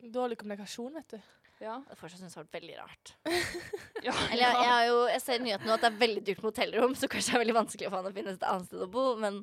[0.00, 1.20] Dårlig kommunikasjon, vet du.
[1.60, 1.74] Ja.
[1.84, 3.10] Det fortsatt synes jeg har vært veldig rart.
[4.06, 4.14] ja.
[4.30, 6.40] Eller jeg, jeg, har jo, jeg ser i nyhetene nå at det er veldig dyrt
[6.40, 8.84] med hotellrom, så kanskje det er veldig vanskelig for han å finne et annet sted
[8.86, 9.42] å bo, men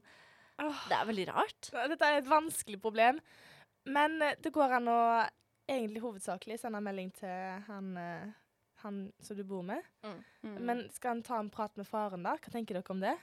[0.58, 1.70] det er veldig rart.
[1.94, 3.22] Dette er et vanskelig problem,
[3.86, 5.00] men eh, det går an å
[5.70, 8.34] egentlig hovedsakelig sende melding til han, eh,
[8.82, 9.86] han som du bor med.
[10.02, 10.58] Mm.
[10.58, 12.34] Men skal han ta en prat med faren, da?
[12.42, 13.14] Hva tenker dere om det?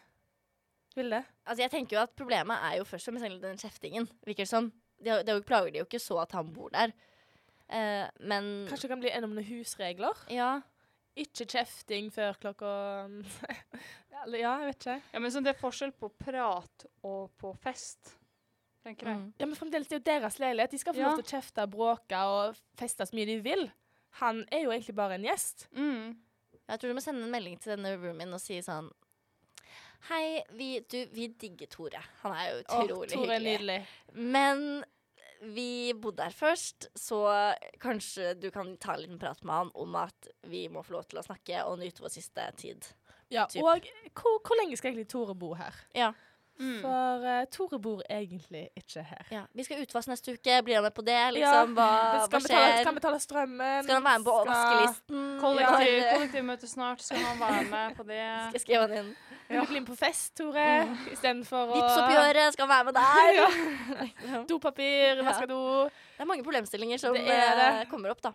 [0.94, 1.24] Vil det?
[1.42, 4.52] Altså, jeg tenker jo at problemet er jo først og fremst den kjeftingen, virker det
[4.52, 4.70] som.
[5.02, 6.94] Det, er det er plager de jo ikke så at han bor der.
[7.68, 10.18] Eh, men Kanskje det kan bli en om noen husregler?
[10.32, 10.60] Ja.
[11.16, 12.72] Ikke kjefting før klokka
[14.24, 14.96] Eller Ja, jeg vet ikke.
[15.14, 18.14] ja, men sånn, det er forskjell på prat og på fest,
[18.84, 19.20] tenker jeg.
[19.20, 19.30] Mm.
[19.40, 20.70] Ja, men fremdeles, det er jo deres leilighet.
[20.74, 21.10] De skal få Ja.
[21.12, 23.64] lov til å kjefte, bråke og feste så mye de vil.
[24.20, 25.66] Han er jo egentlig bare en gjest.
[25.74, 26.14] Mm.
[26.68, 28.86] Jeg tror du må sende en melding til denne roomien og si sånn
[30.10, 32.00] Hei, vi, du, vi digger Tore.
[32.22, 33.54] Han er jo Åh, utrolig Tore er hyggelig.
[33.54, 33.76] nydelig.
[34.34, 34.84] Men
[35.42, 37.22] vi bodde der først, så
[37.82, 41.08] kanskje du kan ta en liten prat med han om at vi må få lov
[41.10, 42.86] til å snakke og nyte vår siste tid.
[43.32, 43.62] Ja, Typ.
[43.64, 45.74] og hvor, hvor lenge skal egentlig Tore bo her?
[45.96, 46.12] Ja.
[46.54, 46.76] Mm.
[46.84, 49.24] For uh, Tore bor egentlig ikke her.
[49.32, 49.40] ja.
[49.54, 50.60] Vi skal utvask neste uke.
[50.62, 51.16] Blir han med på det?
[51.34, 51.88] Liksom, hva,
[52.28, 53.80] skal, hva betale, skal han betale strømmen?
[53.88, 55.24] Skal han være med på Skal- vaskelisten?
[55.42, 58.22] Kollektiv, kollektivmøte snart, skal han være med på det?
[58.52, 59.10] Skal jeg skrive han inn?
[59.48, 60.64] Vil du bli med på fest, Tore?
[61.12, 63.40] Istedenfor å Vipps-oppgjøret skal være med der.
[63.40, 64.42] Ja.
[64.48, 65.26] Dopapir, Ja.
[65.26, 65.58] vaske do.
[66.16, 67.68] Det er mange problemstillinger som Det er det.
[67.82, 68.32] eh, kommer opp, da.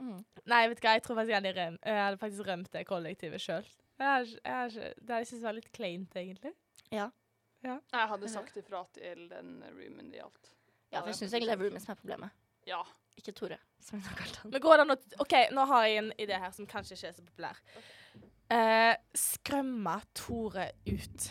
[0.00, 0.24] Mm.
[0.48, 3.40] Nei, vet du hva, jeg tror faktisk jeg hadde, jeg hadde faktisk rømt det kollektivet
[3.44, 3.66] sjøl.
[4.00, 4.06] Jeg,
[4.46, 6.54] har jeg, det jeg synes var litt kleint, egentlig.
[6.90, 7.10] Ja.
[7.62, 10.50] Jeg hadde sagt ifra til den roomen det gjaldt.
[10.90, 12.30] Ja, for jeg syns egentlig det er roomen som er problemet.
[12.66, 12.80] Ja.
[13.20, 14.50] Ikke Tore, som hun har kalt han.
[14.54, 17.08] Men går det an å OK, nå har jeg en idé her som kanskje ikke
[17.10, 17.58] er så populær.
[18.50, 21.30] Eh, skremme Tore ut.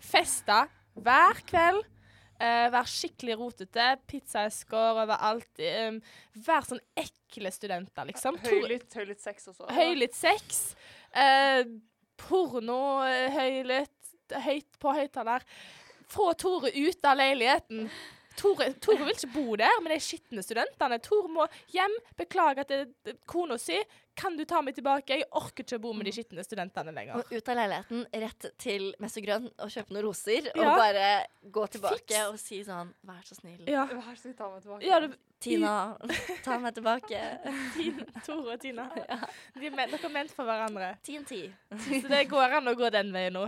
[0.00, 0.62] Feste
[0.96, 1.84] hver kveld.
[2.38, 3.88] Eh, vær skikkelig rotete.
[4.08, 5.50] Pizzaesker overalt.
[5.58, 5.98] Um,
[6.46, 8.38] vær sånn ekle studenter, liksom.
[8.46, 9.66] Høylytt, høylytt sex også.
[9.74, 10.62] Høylytt sex.
[11.12, 11.64] Eh,
[12.18, 14.14] porno eh, høylytt,
[14.46, 15.44] høyt på høyttaler.
[16.08, 17.90] Få Tore ut av leiligheten.
[18.38, 20.98] Tore, Tore vil ikke bo der med de skitne studentene.
[21.02, 21.94] Tore må hjem.
[22.18, 23.78] Beklager til er kona si.
[24.18, 25.14] Kan du ta meg tilbake?
[25.20, 27.20] Jeg orker ikke å bo med de skitne studentene lenger.
[27.20, 30.48] Og ut av leiligheten, rett til Messe Grønn og kjøpe noen roser.
[30.56, 31.06] Og bare
[31.54, 32.18] gå tilbake Fiks.
[32.26, 33.62] og si sånn Vær så snill.
[33.70, 33.86] Ja.
[33.90, 34.88] Vær så snill, ta meg tilbake.
[34.88, 35.74] ja det, Tina,
[36.42, 37.22] ta meg tilbake.
[37.76, 38.88] Tine, Tore og Tina.
[39.54, 40.96] De er men, dere er ment for hverandre.
[41.06, 41.44] TNT.
[41.78, 43.46] Så det går an å gå den veien nå.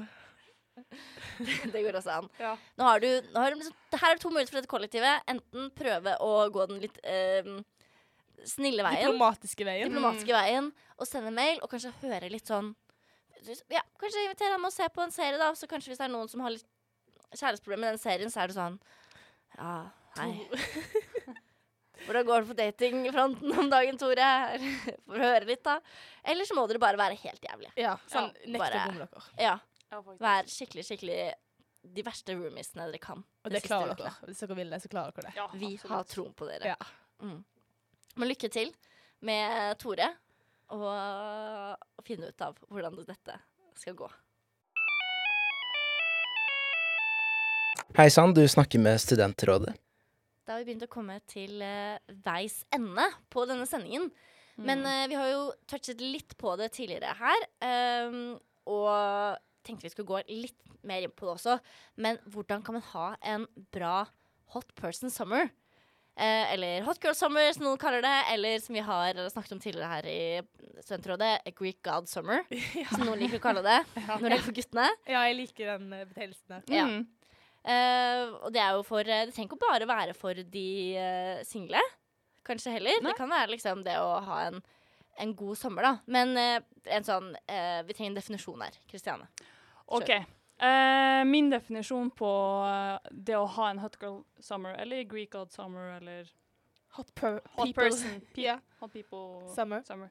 [1.73, 2.29] Det går også an.
[2.41, 2.55] Ja.
[2.79, 5.25] Nå har du, nå har du liksom, Her er det to muligheter for dette kollektivet.
[5.31, 7.51] Enten prøve å gå den litt eh,
[8.49, 9.07] snille veien.
[9.11, 9.89] Diplomatiske veien.
[9.91, 12.75] diplomatiske veien og sende mail, og kanskje høre litt sånn
[13.73, 15.53] Ja, kanskje invitere ham og se på en serie, da.
[15.57, 16.67] Så kanskje hvis det er noen som har litt
[17.31, 18.77] kjæresteproblemer med den serien, så er det sånn
[19.57, 19.77] Ja,
[20.19, 20.33] hei.
[22.07, 24.29] Hvordan går det på datingfronten om dagen, Tore?
[25.07, 25.79] For å høre litt, da.
[26.25, 27.73] Eller så må dere bare være helt jævlige.
[27.81, 29.25] Ja, sånn Ja, nekte å dere.
[29.41, 29.57] Ja.
[29.91, 30.01] Ja.
[30.23, 31.19] Vær skikkelig, skikkelig
[31.83, 33.25] de verste roomiesene dere kan.
[33.43, 34.13] Og de det klarer dere.
[34.29, 35.37] Hvis dere vil det, så klarer dere det.
[35.39, 36.75] Ja, Vi har troen på dere.
[36.75, 36.77] Ja.
[37.25, 37.41] Mm.
[38.21, 38.71] Men lykke til
[39.27, 40.09] med Tore,
[40.71, 40.87] og,
[41.99, 43.37] og finne ut av hvordan dette
[43.81, 44.09] skal gå.
[47.99, 49.75] Hei sann, du snakker med Studentrådet.
[50.47, 54.07] Da har vi begynt å komme til uh, veis ende på denne sendingen.
[54.55, 54.65] Mm.
[54.69, 57.47] Men uh, vi har jo touchet litt på det tidligere her.
[58.07, 58.39] Um,
[58.71, 61.59] og tenkte vi skulle gå litt mer inn på det også.
[62.01, 64.05] Men hvordan kan man ha en bra
[64.55, 65.51] hot person summer?
[66.21, 68.17] Eh, eller hot girl summer, som noen kaller det.
[68.35, 70.25] Eller som vi har snakket om tidligere her i
[70.81, 72.43] Studentrådet, Greek god summer.
[72.93, 74.87] Som noen liker å kalle det når det er for guttene.
[75.09, 76.63] Ja, jeg liker den eh, betegnelsen.
[76.73, 76.87] Ja.
[76.89, 77.07] Mm.
[77.61, 81.43] Eh, og det er jo for eh, Det trenger ikke bare være for de eh,
[81.45, 81.83] single,
[82.49, 83.01] kanskje heller.
[83.01, 83.13] Nei.
[83.13, 84.63] Det kan være liksom det å ha en,
[85.21, 85.97] en god sommer, da.
[86.11, 86.63] Men eh,
[86.97, 88.77] en sånn eh, Vi trenger en definisjon her.
[88.91, 89.29] Kristiane.
[89.91, 90.13] OK.
[90.61, 92.31] Uh, min definisjon på
[93.11, 96.29] det å ha en hot girl summer, eller Greek god summer, eller
[96.99, 97.87] Hot, per hot people.
[97.87, 98.61] person pe yeah.
[98.81, 99.81] hot people Summer.
[99.87, 100.11] summer,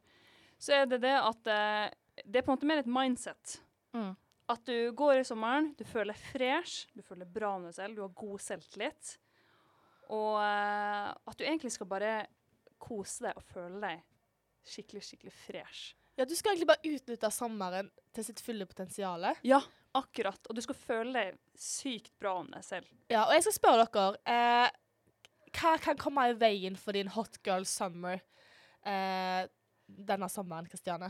[0.57, 1.85] så er det det at uh,
[2.23, 3.59] det er på en måte mer et mindset.
[3.93, 4.15] Mm.
[4.49, 7.77] At du går i sommeren, du føler deg fresh, du føler deg bra med deg
[7.77, 9.15] selv, du har god selvtillit.
[10.09, 12.13] Og uh, at du egentlig skal bare
[12.81, 14.01] kose deg og føle deg
[14.67, 15.95] skikkelig, skikkelig fresh.
[16.19, 19.23] Ja, du skal egentlig bare utnytte sommeren til sitt fulle potensial.
[19.47, 19.61] Ja,
[19.95, 20.41] akkurat.
[20.49, 22.89] Og du skal føle deg sykt bra om deg selv.
[23.11, 24.75] Ja, og jeg skal spørre dere eh,
[25.55, 28.19] Hva kan komme i veien for din hot girl summer
[28.83, 29.47] eh,
[29.87, 31.07] denne sommeren, Kristiane?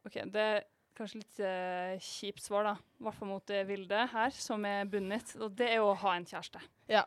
[0.00, 0.64] OK, det er
[0.96, 2.74] kanskje litt eh, kjipt svar, da.
[2.80, 5.36] I hvert fall mot det Vilde her, som er bundet.
[5.36, 6.64] Og det er å ha en kjæreste.
[6.90, 7.04] Ja.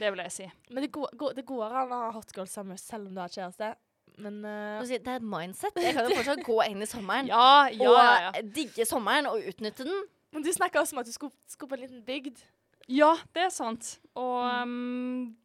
[0.00, 0.48] Det vil jeg si.
[0.72, 3.22] Men det går, går, det går an å ha hot girl summer selv om du
[3.22, 3.74] har kjæreste.
[4.20, 5.76] Men uh, Du Det er et mindset.
[5.80, 8.14] Jeg kan jo fortsatt gå inn i sommeren Ja, ja, ja.
[8.28, 8.32] ja.
[8.36, 10.02] og digge sommeren og utnytte den.
[10.30, 12.42] Men du snakka også om at du skulle, skulle på en liten bygd.
[12.90, 13.96] Ja, det er sant.
[14.18, 15.36] Og, um,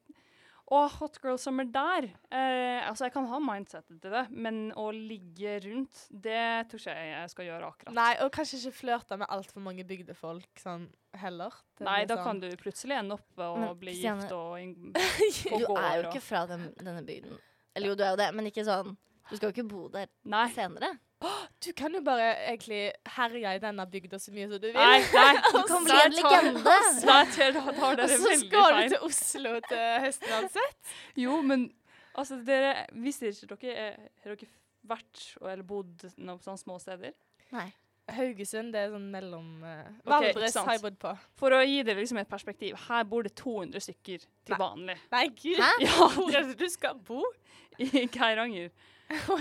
[0.74, 4.88] og hot girl summer der uh, Altså, jeg kan ha mindsetet til det, men å
[4.94, 7.96] ligge rundt, det tror ikke jeg jeg skal gjøre akkurat.
[7.98, 10.88] Nei, og kanskje ikke flørte med altfor mange bygdefolk sånn
[11.22, 11.54] heller.
[11.86, 15.04] Nei, da sånn- kan du plutselig ende opp og Men, bli Christiane, gift og og
[15.46, 17.38] Du på gård er jo ikke fra den, denne bygden.
[17.76, 18.94] Eller jo, du er jo det, men ikke sånn
[19.30, 20.48] Du skal jo ikke bo der Nei.
[20.54, 20.94] senere.
[21.64, 24.76] Du kan jo bare egentlig herje i denne bygda så mye som du vil.
[24.78, 25.32] Nei, nei.
[25.56, 26.62] Du kan bli en legende.
[26.66, 30.94] Der tar veldig tar Og så skal du til Oslo til høsten uansett.
[31.24, 31.66] Jo, men
[32.14, 34.52] altså, dere Visste ikke dere er- Har dere
[34.86, 37.16] vært eller bodd på sånne små steder?
[37.56, 37.72] Nei.
[38.14, 41.14] Haugesund, det er sånn mellom uh, Ok, Valdres okay, har jeg bodd på.
[41.42, 42.76] For å gi dere liksom et perspektiv.
[42.88, 44.60] Her bor det 200 stykker til Nei.
[44.62, 44.98] vanlig.
[45.12, 45.58] Nei, gud.
[45.64, 45.70] Hæ?
[45.82, 47.24] Ja, Hvor er det du skal bo?
[47.82, 48.70] i Geiranger.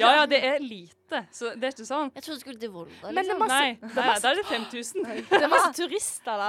[0.00, 1.20] Ja, ja, det er lite.
[1.32, 2.10] Så det er ikke sånn.
[2.16, 3.12] Jeg trodde du skulle til Volda.
[3.12, 3.44] Men det er Liksom.
[3.44, 5.04] masse- Nei, det er masse- der er det 5000.
[5.30, 6.48] Det er masse turister, da.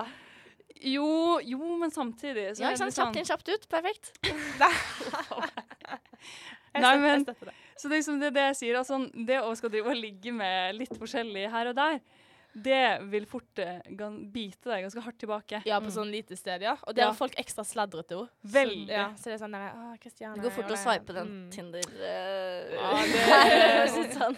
[0.86, 2.95] Jo, jo, men samtidig så Ja, er ikke det sant?
[2.95, 3.69] Kjapt sånn inn, kjapt ut.
[3.71, 4.06] Perfekt.
[6.75, 7.56] Jeg Nei, støtter- men- jeg støtter det.
[7.75, 8.77] Så det er liksom det, det jeg sier.
[8.79, 11.99] Altså, det å skal drive og ligge med litt forskjellig her og der,
[12.55, 13.81] det vil fort eh,
[14.31, 15.61] bite deg ganske hardt tilbake.
[15.67, 16.77] Ja, på sånn lite sted, ja.
[16.87, 17.09] Og der Ja.
[17.09, 18.29] er folk ekstra sladrete òg.
[18.43, 18.87] Veldig.
[18.89, 21.51] Ja, så det er sånn der Å, Kristiane Det går fort å sveipe den Mm.
[21.51, 24.37] Tinder uh, Ja, det- sånn.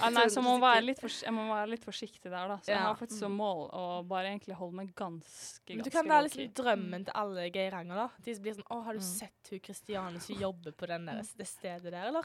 [0.00, 2.56] Ja, nei, så må 200 være fors- jeg må være litt forsiktig der, da.
[2.58, 5.90] Så jeg har faktisk som mål å bare egentlig holde meg ganske, ganske Men du
[5.90, 8.08] kan være liksom drømmen til alle Geiranger, da.
[8.24, 9.08] De blir sånn Å, har du Mm.
[9.18, 12.24] sett hun Kristiane som jobber på den der, det stedet der, eller?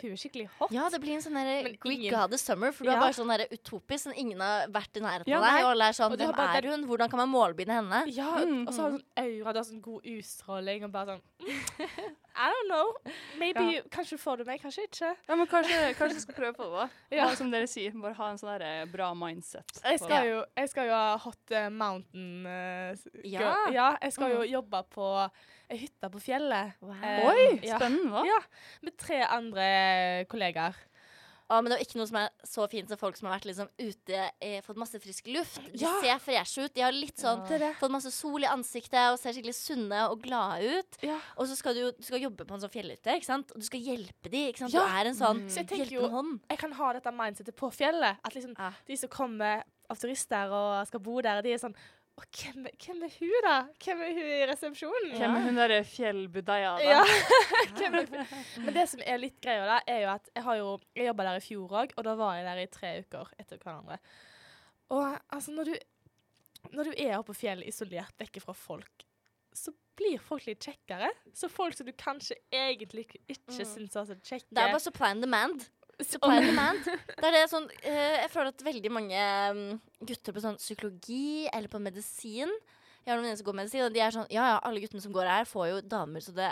[0.00, 0.70] Hun er skikkelig hot.
[0.72, 2.96] Ja, det blir en sånn derre Greek ingen- Goddess Summer, for du Ja.
[2.96, 4.06] er bare sånn derre utopisk.
[4.06, 5.64] Sånn, ingen har vært i nærheten Ja, av deg.
[5.64, 6.86] Og alle er sånn du Hvem bare er hun?
[6.88, 8.02] Hvordan kan man målbinde henne?
[8.14, 11.16] Ja, Mm, og så har hun sånn aura, du har sånn god utstråling, og bare
[11.16, 11.22] sånn
[12.40, 12.94] I don't know.
[13.38, 13.70] Maybe Ja.
[13.70, 15.08] you, Kanskje du får det meg, kanskje ikke.
[15.28, 16.86] Ja, men kanskje, kanskje jeg skal prøve på det.
[17.18, 17.26] Ja.
[17.36, 19.66] Som dere sier, bare ha en sånn der, eh, bra mindset.
[19.84, 23.56] Jeg skal, jo, jeg skal jo ha Hot eh, Mountain uh, Ja.
[23.74, 23.88] ja.
[24.00, 25.08] Jeg skal jo jobbe på
[25.70, 26.78] ei hytte på fjellet.
[26.80, 27.02] Wow.
[27.30, 28.22] Oi, spennende.
[28.26, 28.38] Ja,
[28.82, 29.66] med tre andre
[30.30, 30.78] kollegaer.
[31.50, 33.48] Ja, men det er ikke noe som er så fint som folk som har vært
[33.50, 35.58] liksom ute, eh, fått masse frisk luft.
[35.72, 36.00] De Ja.
[36.00, 36.74] ser freshe ut.
[36.74, 37.76] De har litt sånn Det er det.
[37.80, 40.96] Fått masse sol i ansiktet og ser skikkelig sunne og glade ut.
[41.02, 41.18] Ja.
[41.36, 43.50] Og så skal du, jo- du skal jobbe på en sånn fjellhytte, ikke sant?
[43.50, 44.72] Og du skal hjelpe de, ikke sant?
[44.72, 44.86] Ja.
[44.86, 46.40] Du er en sånn Så jeg tenker jo- hjelpende hånd.
[46.50, 48.18] Jeg kan ha dette mindsetet på fjellet.
[48.24, 48.72] At liksom Ja.
[48.86, 51.74] de som kommer av turister og skal bo der, de er sånn
[52.20, 53.52] Å, hvem, hvem er hun, da?
[53.80, 55.12] Hvem er hun i resepsjonen?
[55.16, 56.84] Hvem er hun derre fjellbudeia, da?
[56.84, 57.04] Ja.
[57.78, 58.10] Hvem er?
[58.66, 60.66] Men det som er litt greia, da, er jo at jeg har jo
[61.06, 63.96] jobba der i fjor òg, og da var jeg der i tre uker etter hverandre.
[64.92, 65.78] Og altså, når du
[66.76, 69.04] Når du er oppe på fjellet isolert vekk fra folk,
[69.56, 71.08] så blir folk litt kjekkere.
[71.32, 73.70] Så folk som du kanskje egentlig ikke, ikke Mm.
[73.70, 75.64] syns er så kjekke Det er bare supply and demand.
[76.06, 76.84] Supply and demand.
[76.84, 79.20] Det er det sånn eh, Jeg føler at veldig mange
[79.56, 83.84] mm, gutter på sånn psykologi eller på medisin Jeg har noen venner som går medisin,
[83.86, 86.32] og de er sånn Ja, ja, alle guttene som går her, får jo damer så
[86.36, 86.50] det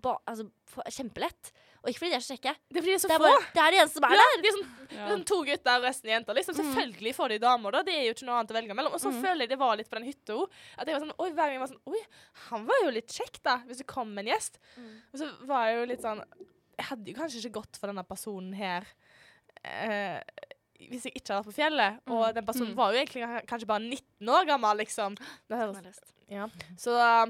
[0.00, 1.50] ba, altså, får, kjempelett.
[1.84, 2.52] Og ikke fordi de er så kjekke.
[2.72, 3.28] Det er fordi de er så Det er, få.
[3.28, 4.40] bare, det er de eneste som er Ja, der.
[4.40, 5.08] de er sånn, Ja.
[5.10, 6.34] sånn to gutter og resten jenter.
[6.38, 6.56] Liksom.
[6.56, 7.82] Selvfølgelig får de damer, da.
[7.84, 8.94] Det er jo ikke noe annet å velge mellom.
[8.96, 9.20] Og så Mm.
[9.22, 10.48] føler jeg det var litt på den hytta òg.
[10.78, 12.00] At jeg var sånn Oi, hver gang jeg var sånn Oi,
[12.48, 13.58] han var jo litt kjekk, da.
[13.68, 14.58] Hvis det kom en gjest.
[14.80, 14.90] Mm.
[15.12, 16.24] Og så var jeg jo litt sånn
[16.78, 18.86] hadde jo kanskje ikke gått for denne personen her
[19.64, 20.20] eh,
[20.84, 22.00] hvis jeg ikke hadde vært på fjellet.
[22.10, 22.76] Og den personen Mm.
[22.76, 25.16] var jo egentlig kanskje bare 19 år gammel, liksom.
[26.28, 26.48] Ja.
[26.76, 27.26] Så uh,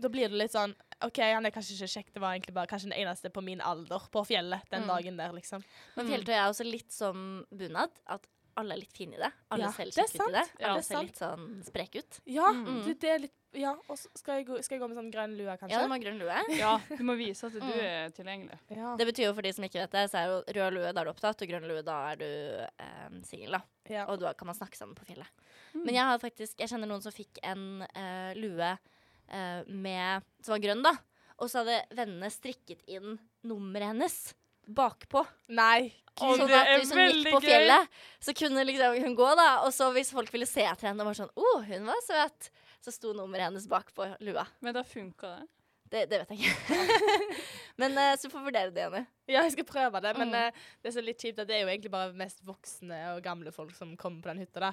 [0.00, 2.66] da blir det litt sånn OK, han er kanskje ikke kjekk, det var egentlig bare
[2.70, 4.88] kanskje den eneste på min alder på fjellet den Mm.
[4.88, 5.64] dagen der, liksom.
[5.96, 7.90] Men fjelltøy er også litt som bunad.
[8.06, 9.32] At alle er litt fine i det.
[9.50, 10.26] Alle Ja, ser litt ut i det.
[10.34, 12.20] Alle Ja, er ser litt sånn spreke ut.
[12.26, 12.84] Ja, Mm.
[12.86, 15.10] det, det er litt ja, og så skal jeg, gå, skal jeg gå med sånn
[15.14, 15.74] grønn lue, kanskje?
[15.76, 16.38] Ja, du må ha grønn lue.
[16.62, 17.72] Ja, du må vise at du Mm.
[17.80, 18.58] er tilgjengelig.
[18.74, 18.94] Ja.
[19.00, 21.00] Det betyr jo for de som ikke vet det, så er jo rød lue da
[21.00, 23.62] er du opptatt, og grønn lue da er du eh, singel, da.
[23.92, 24.04] Ja.
[24.08, 25.28] Og da kan man snakke sammen på fjellet.
[25.74, 25.82] Mm.
[25.84, 30.54] Men jeg har faktisk Jeg kjenner noen som fikk en eh, lue eh, med Som
[30.54, 30.94] var grønn, da.
[31.42, 34.16] Og så hadde vennene strikket inn nummeret hennes
[34.64, 35.20] bakpå.
[35.52, 35.90] Nei.
[36.14, 37.48] Gud, sånn det at er hvis hun gikk på på gøy.
[37.50, 39.48] fjellet, så kunne liksom hun gå, da.
[39.66, 42.48] Og så hvis folk ville se etter henne og var sånn Å, hun var søt.
[42.84, 44.44] Så sto nummeret hennes bakpå lua.
[44.60, 45.46] Men da funka det.
[45.94, 46.76] Det, det vet jeg ikke.
[47.80, 49.02] Men uh, så får vi vurdere det, Jenny.
[49.30, 50.34] Ja, jeg skal prøve det, men Mm.
[50.40, 53.22] eh, det er så litt kjipt at det er jo egentlig bare mest voksne og
[53.24, 54.72] gamle folk som kommer på den hytta, da.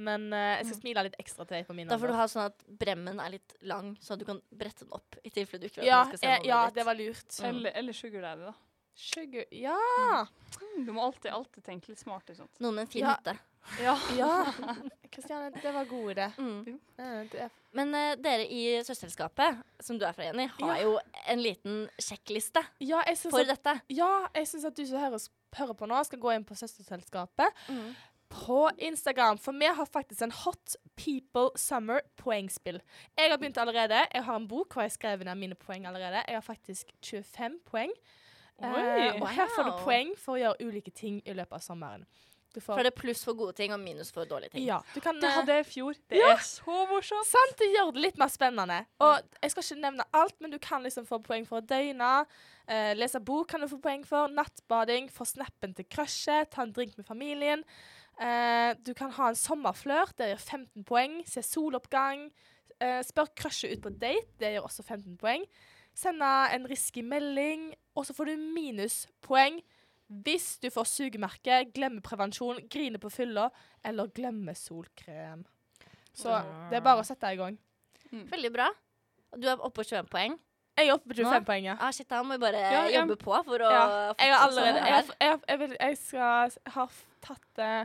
[0.00, 1.90] Men uh, jeg skal smile litt ekstra til deg på min Mm.
[1.92, 4.84] Da får du ha sånn at bremmen er litt lang, så at du kan brette
[4.86, 5.18] den opp.
[5.26, 7.28] I tilfelle du ikke vet Ja, skal se ja, det var lurt.
[7.40, 7.48] Mm.
[7.50, 8.54] Eller, eller sugar daddy, da.
[8.94, 10.26] Sugar Ja!
[10.60, 12.52] Mm, Du må alltid, alltid tenke litt smart i sånt.
[12.60, 13.16] Noen med en fin Ja.
[13.16, 13.36] hytte.
[13.82, 13.98] Ja.
[14.16, 14.32] Ja.
[15.10, 16.26] Kristiane, det var god idé.
[16.38, 16.80] Mm.
[17.72, 20.82] Men uh, dere i Søsterselskapet, som du er fra, Jenny, har Ja.
[20.82, 20.98] jo
[21.28, 23.80] en liten sjekkliste Ja, for at, dette.
[23.90, 27.48] ja, jeg syns at du som hører, hører på nå, skal gå inn på Søsterselskapet
[27.68, 27.94] Mm.
[28.30, 32.80] på Instagram, for vi har faktisk en Hot People Summer poengspill.
[33.18, 34.06] Jeg har begynt allerede.
[34.14, 36.22] Jeg har en bok hvor jeg har skrevet ned mine poeng allerede.
[36.28, 37.90] Jeg har faktisk 25 poeng.
[38.62, 42.04] Eh, og her får du poeng for å gjøre ulike ting i løpet av sommeren.
[42.54, 44.64] Du får For det er pluss for gode ting og minus for dårlige ting.
[44.66, 44.80] Ja.
[44.94, 45.94] Du kan Det eh, hadde i fjor.
[46.10, 46.32] Det Ja.
[46.32, 47.26] er så morsomt.
[47.28, 48.86] Sant, det gjør det litt mer spennende.
[49.00, 52.26] Og jeg skal ikke nevne alt, men du kan liksom få poeng for å døgne.
[52.66, 54.26] Eh, lese bok kan du få poeng for.
[54.28, 57.62] Nattbading, få snappen til crushet, ta en drink med familien.
[58.20, 61.22] Eh, du kan ha en sommerflørt, det gir 15 poeng.
[61.26, 62.30] Se soloppgang.
[62.80, 65.44] Eh, spør crushet ut på date, det gir også 15 poeng.
[65.94, 66.24] Sende
[66.54, 69.62] en risky melding, og så får du minuspoeng
[70.10, 73.48] hvis du får sugemerke, glemmer prevensjon, griner på fylla
[73.86, 75.44] eller glemmer solkrem.
[76.12, 76.34] Så
[76.70, 77.58] det er bare å sette deg i gang.
[78.32, 78.66] Veldig bra.
[79.38, 80.34] Du er oppe på 21 poeng.
[80.80, 81.74] Jeg er oppe på 25 poeng, ja.
[81.78, 83.00] Ah, shit, da må vi bare Ja, ja.
[83.02, 83.82] jobbe på for å ja.
[84.18, 86.86] Jeg har allerede fortsette Jeg, har, sånn jeg, jeg, vil, jeg skal ha
[87.26, 87.84] tatt uh,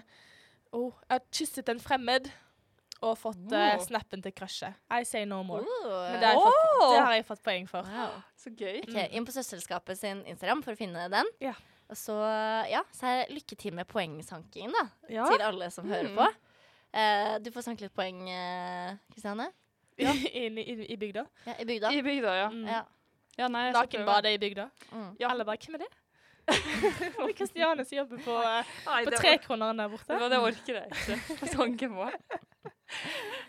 [0.71, 2.32] oh, Jeg har kysset en fremmed
[3.03, 3.84] og fått Oh.
[3.84, 4.73] snappen til crushet.
[4.89, 5.61] I say no more.
[5.61, 6.93] Uh, Men det har, fått, Oh.
[6.95, 7.84] det har jeg fått poeng for.
[7.84, 8.15] wow.
[8.39, 8.80] Så gøy.
[8.88, 11.30] Okay, Inn på Søsterselskapet sin Instagram for å finne den.
[11.43, 11.53] Ja.
[11.53, 12.15] Og så,
[12.71, 15.25] ja, så er det lykke til med poengsankingen da, Ja.
[15.29, 16.15] til alle som hører Mm.
[16.17, 16.27] på.
[16.95, 19.51] Eh, du får sanke litt poeng, eh, Kristiane.
[19.97, 20.11] Ja.
[20.39, 21.25] i, i, i bygda.
[21.45, 21.91] Ja, I bygda.
[21.91, 22.49] I bygda, ja.
[22.49, 22.65] Mm.
[22.67, 22.81] Ja.
[23.38, 23.71] ja nei.
[23.71, 24.69] Nakenbadet i bygda.
[24.91, 25.15] Mm.
[25.19, 25.29] Ja.
[25.31, 25.91] eller bare Hvem er det?
[26.45, 30.19] det er Kristiane som jobber på, eh, Nei, på trekroneren der borte.
[30.19, 32.09] var det orker jeg ikke å sanke på.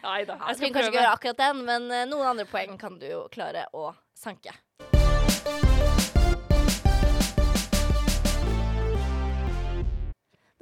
[0.03, 0.37] Nei da.
[0.49, 3.25] Jeg skal kanskje ikke gjøre akkurat den, men eh, noen andre poeng kan du jo
[3.33, 4.55] klare å sanke.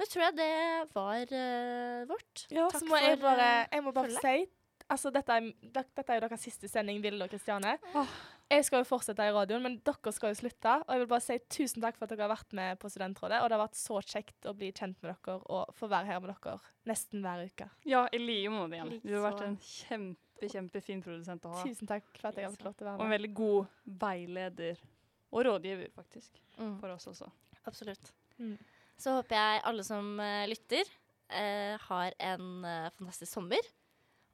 [0.05, 0.51] Men tror jeg det
[0.93, 2.45] var uh, vårt.
[2.53, 4.21] Ja, Takk så må jeg bare eh, Jeg må bare følge.
[4.21, 7.71] si Altså, dette er, dette er jo deres siste sending, Vilde og Kristiane.
[7.97, 8.11] Oh.
[8.51, 10.75] Jeg skal jo fortsette i radioen, men dere skal jo slutte.
[10.83, 13.39] Og jeg vil bare si tusen takk for at dere har vært med på Studentrådet.
[13.41, 16.21] Og det har vært så kjekt å bli kjent med dere og få være her
[16.21, 17.69] med dere nesten hver uke.
[17.89, 18.93] Ja, i like måte igjen.
[19.01, 21.65] Du har vært en kjempe, kjempefin produsent å ha.
[21.65, 23.01] Tusen takk for at jeg har fått lov til å være med.
[23.01, 24.85] Og en veldig god veileder.
[25.33, 26.37] Og rådgiver, faktisk.
[26.59, 27.33] Mm, For oss også.
[27.65, 28.13] absolutt.
[28.37, 28.59] Mm.
[29.01, 30.87] Så håper jeg alle som eh, lytter,
[31.33, 33.73] eh, har en eh, fantastisk sommer.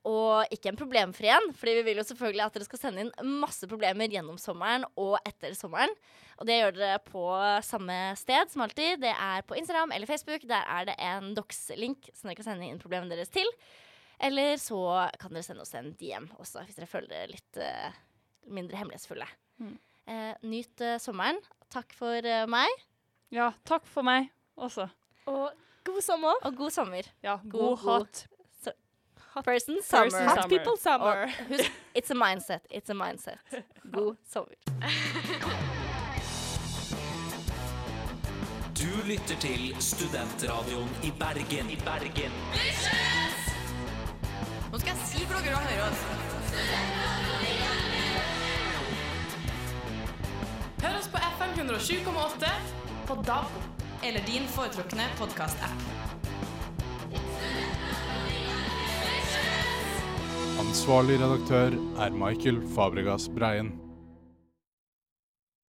[0.10, 3.36] Og ikke en problemfri en, fordi vi vil jo selvfølgelig at dere skal sende inn
[3.42, 5.94] masse problemer gjennom sommeren og etter sommeren.
[6.40, 7.22] Og det gjør dere på
[7.66, 8.98] samme sted som alltid.
[9.04, 10.48] Det er på Instagram eller Facebook.
[10.50, 13.46] Der er det en docs-link som dere kan sende inn problemene deres til.
[14.22, 14.82] Eller så
[15.22, 18.02] kan dere sende oss en DM også, hvis dere føler dere litt uh,
[18.54, 19.30] mindre hemmelighetsfulle.
[19.62, 19.78] Mm.
[20.10, 21.42] Uh, nyt uh, sommeren.
[21.74, 22.86] Takk for meg,
[23.32, 24.28] Ja, takk for meg
[24.62, 24.88] også.
[25.26, 25.52] Og
[25.86, 26.34] god sommer.
[26.42, 27.02] og god sommer.
[27.24, 28.26] Ja, God- god hot.
[29.46, 30.04] Person summer.
[30.04, 30.50] Person Hot summer.
[30.58, 31.12] people summer.
[31.12, 32.62] Og husk, it's a mindset.
[32.76, 33.38] It's a mindset.
[33.98, 34.56] God sommer.
[38.82, 41.70] Du lytter til Studentradioen i Bergen.
[41.70, 42.32] I Bergen.
[44.72, 46.02] Nå skal jeg si hvor dere å høre oss.
[50.84, 52.54] Hør oss på FM 107,8
[53.08, 53.71] på DAB
[54.04, 55.82] eller din foretrukne podkast-app.
[60.60, 63.81] Ansvarlig redaktør er Michael Fabregas Breien.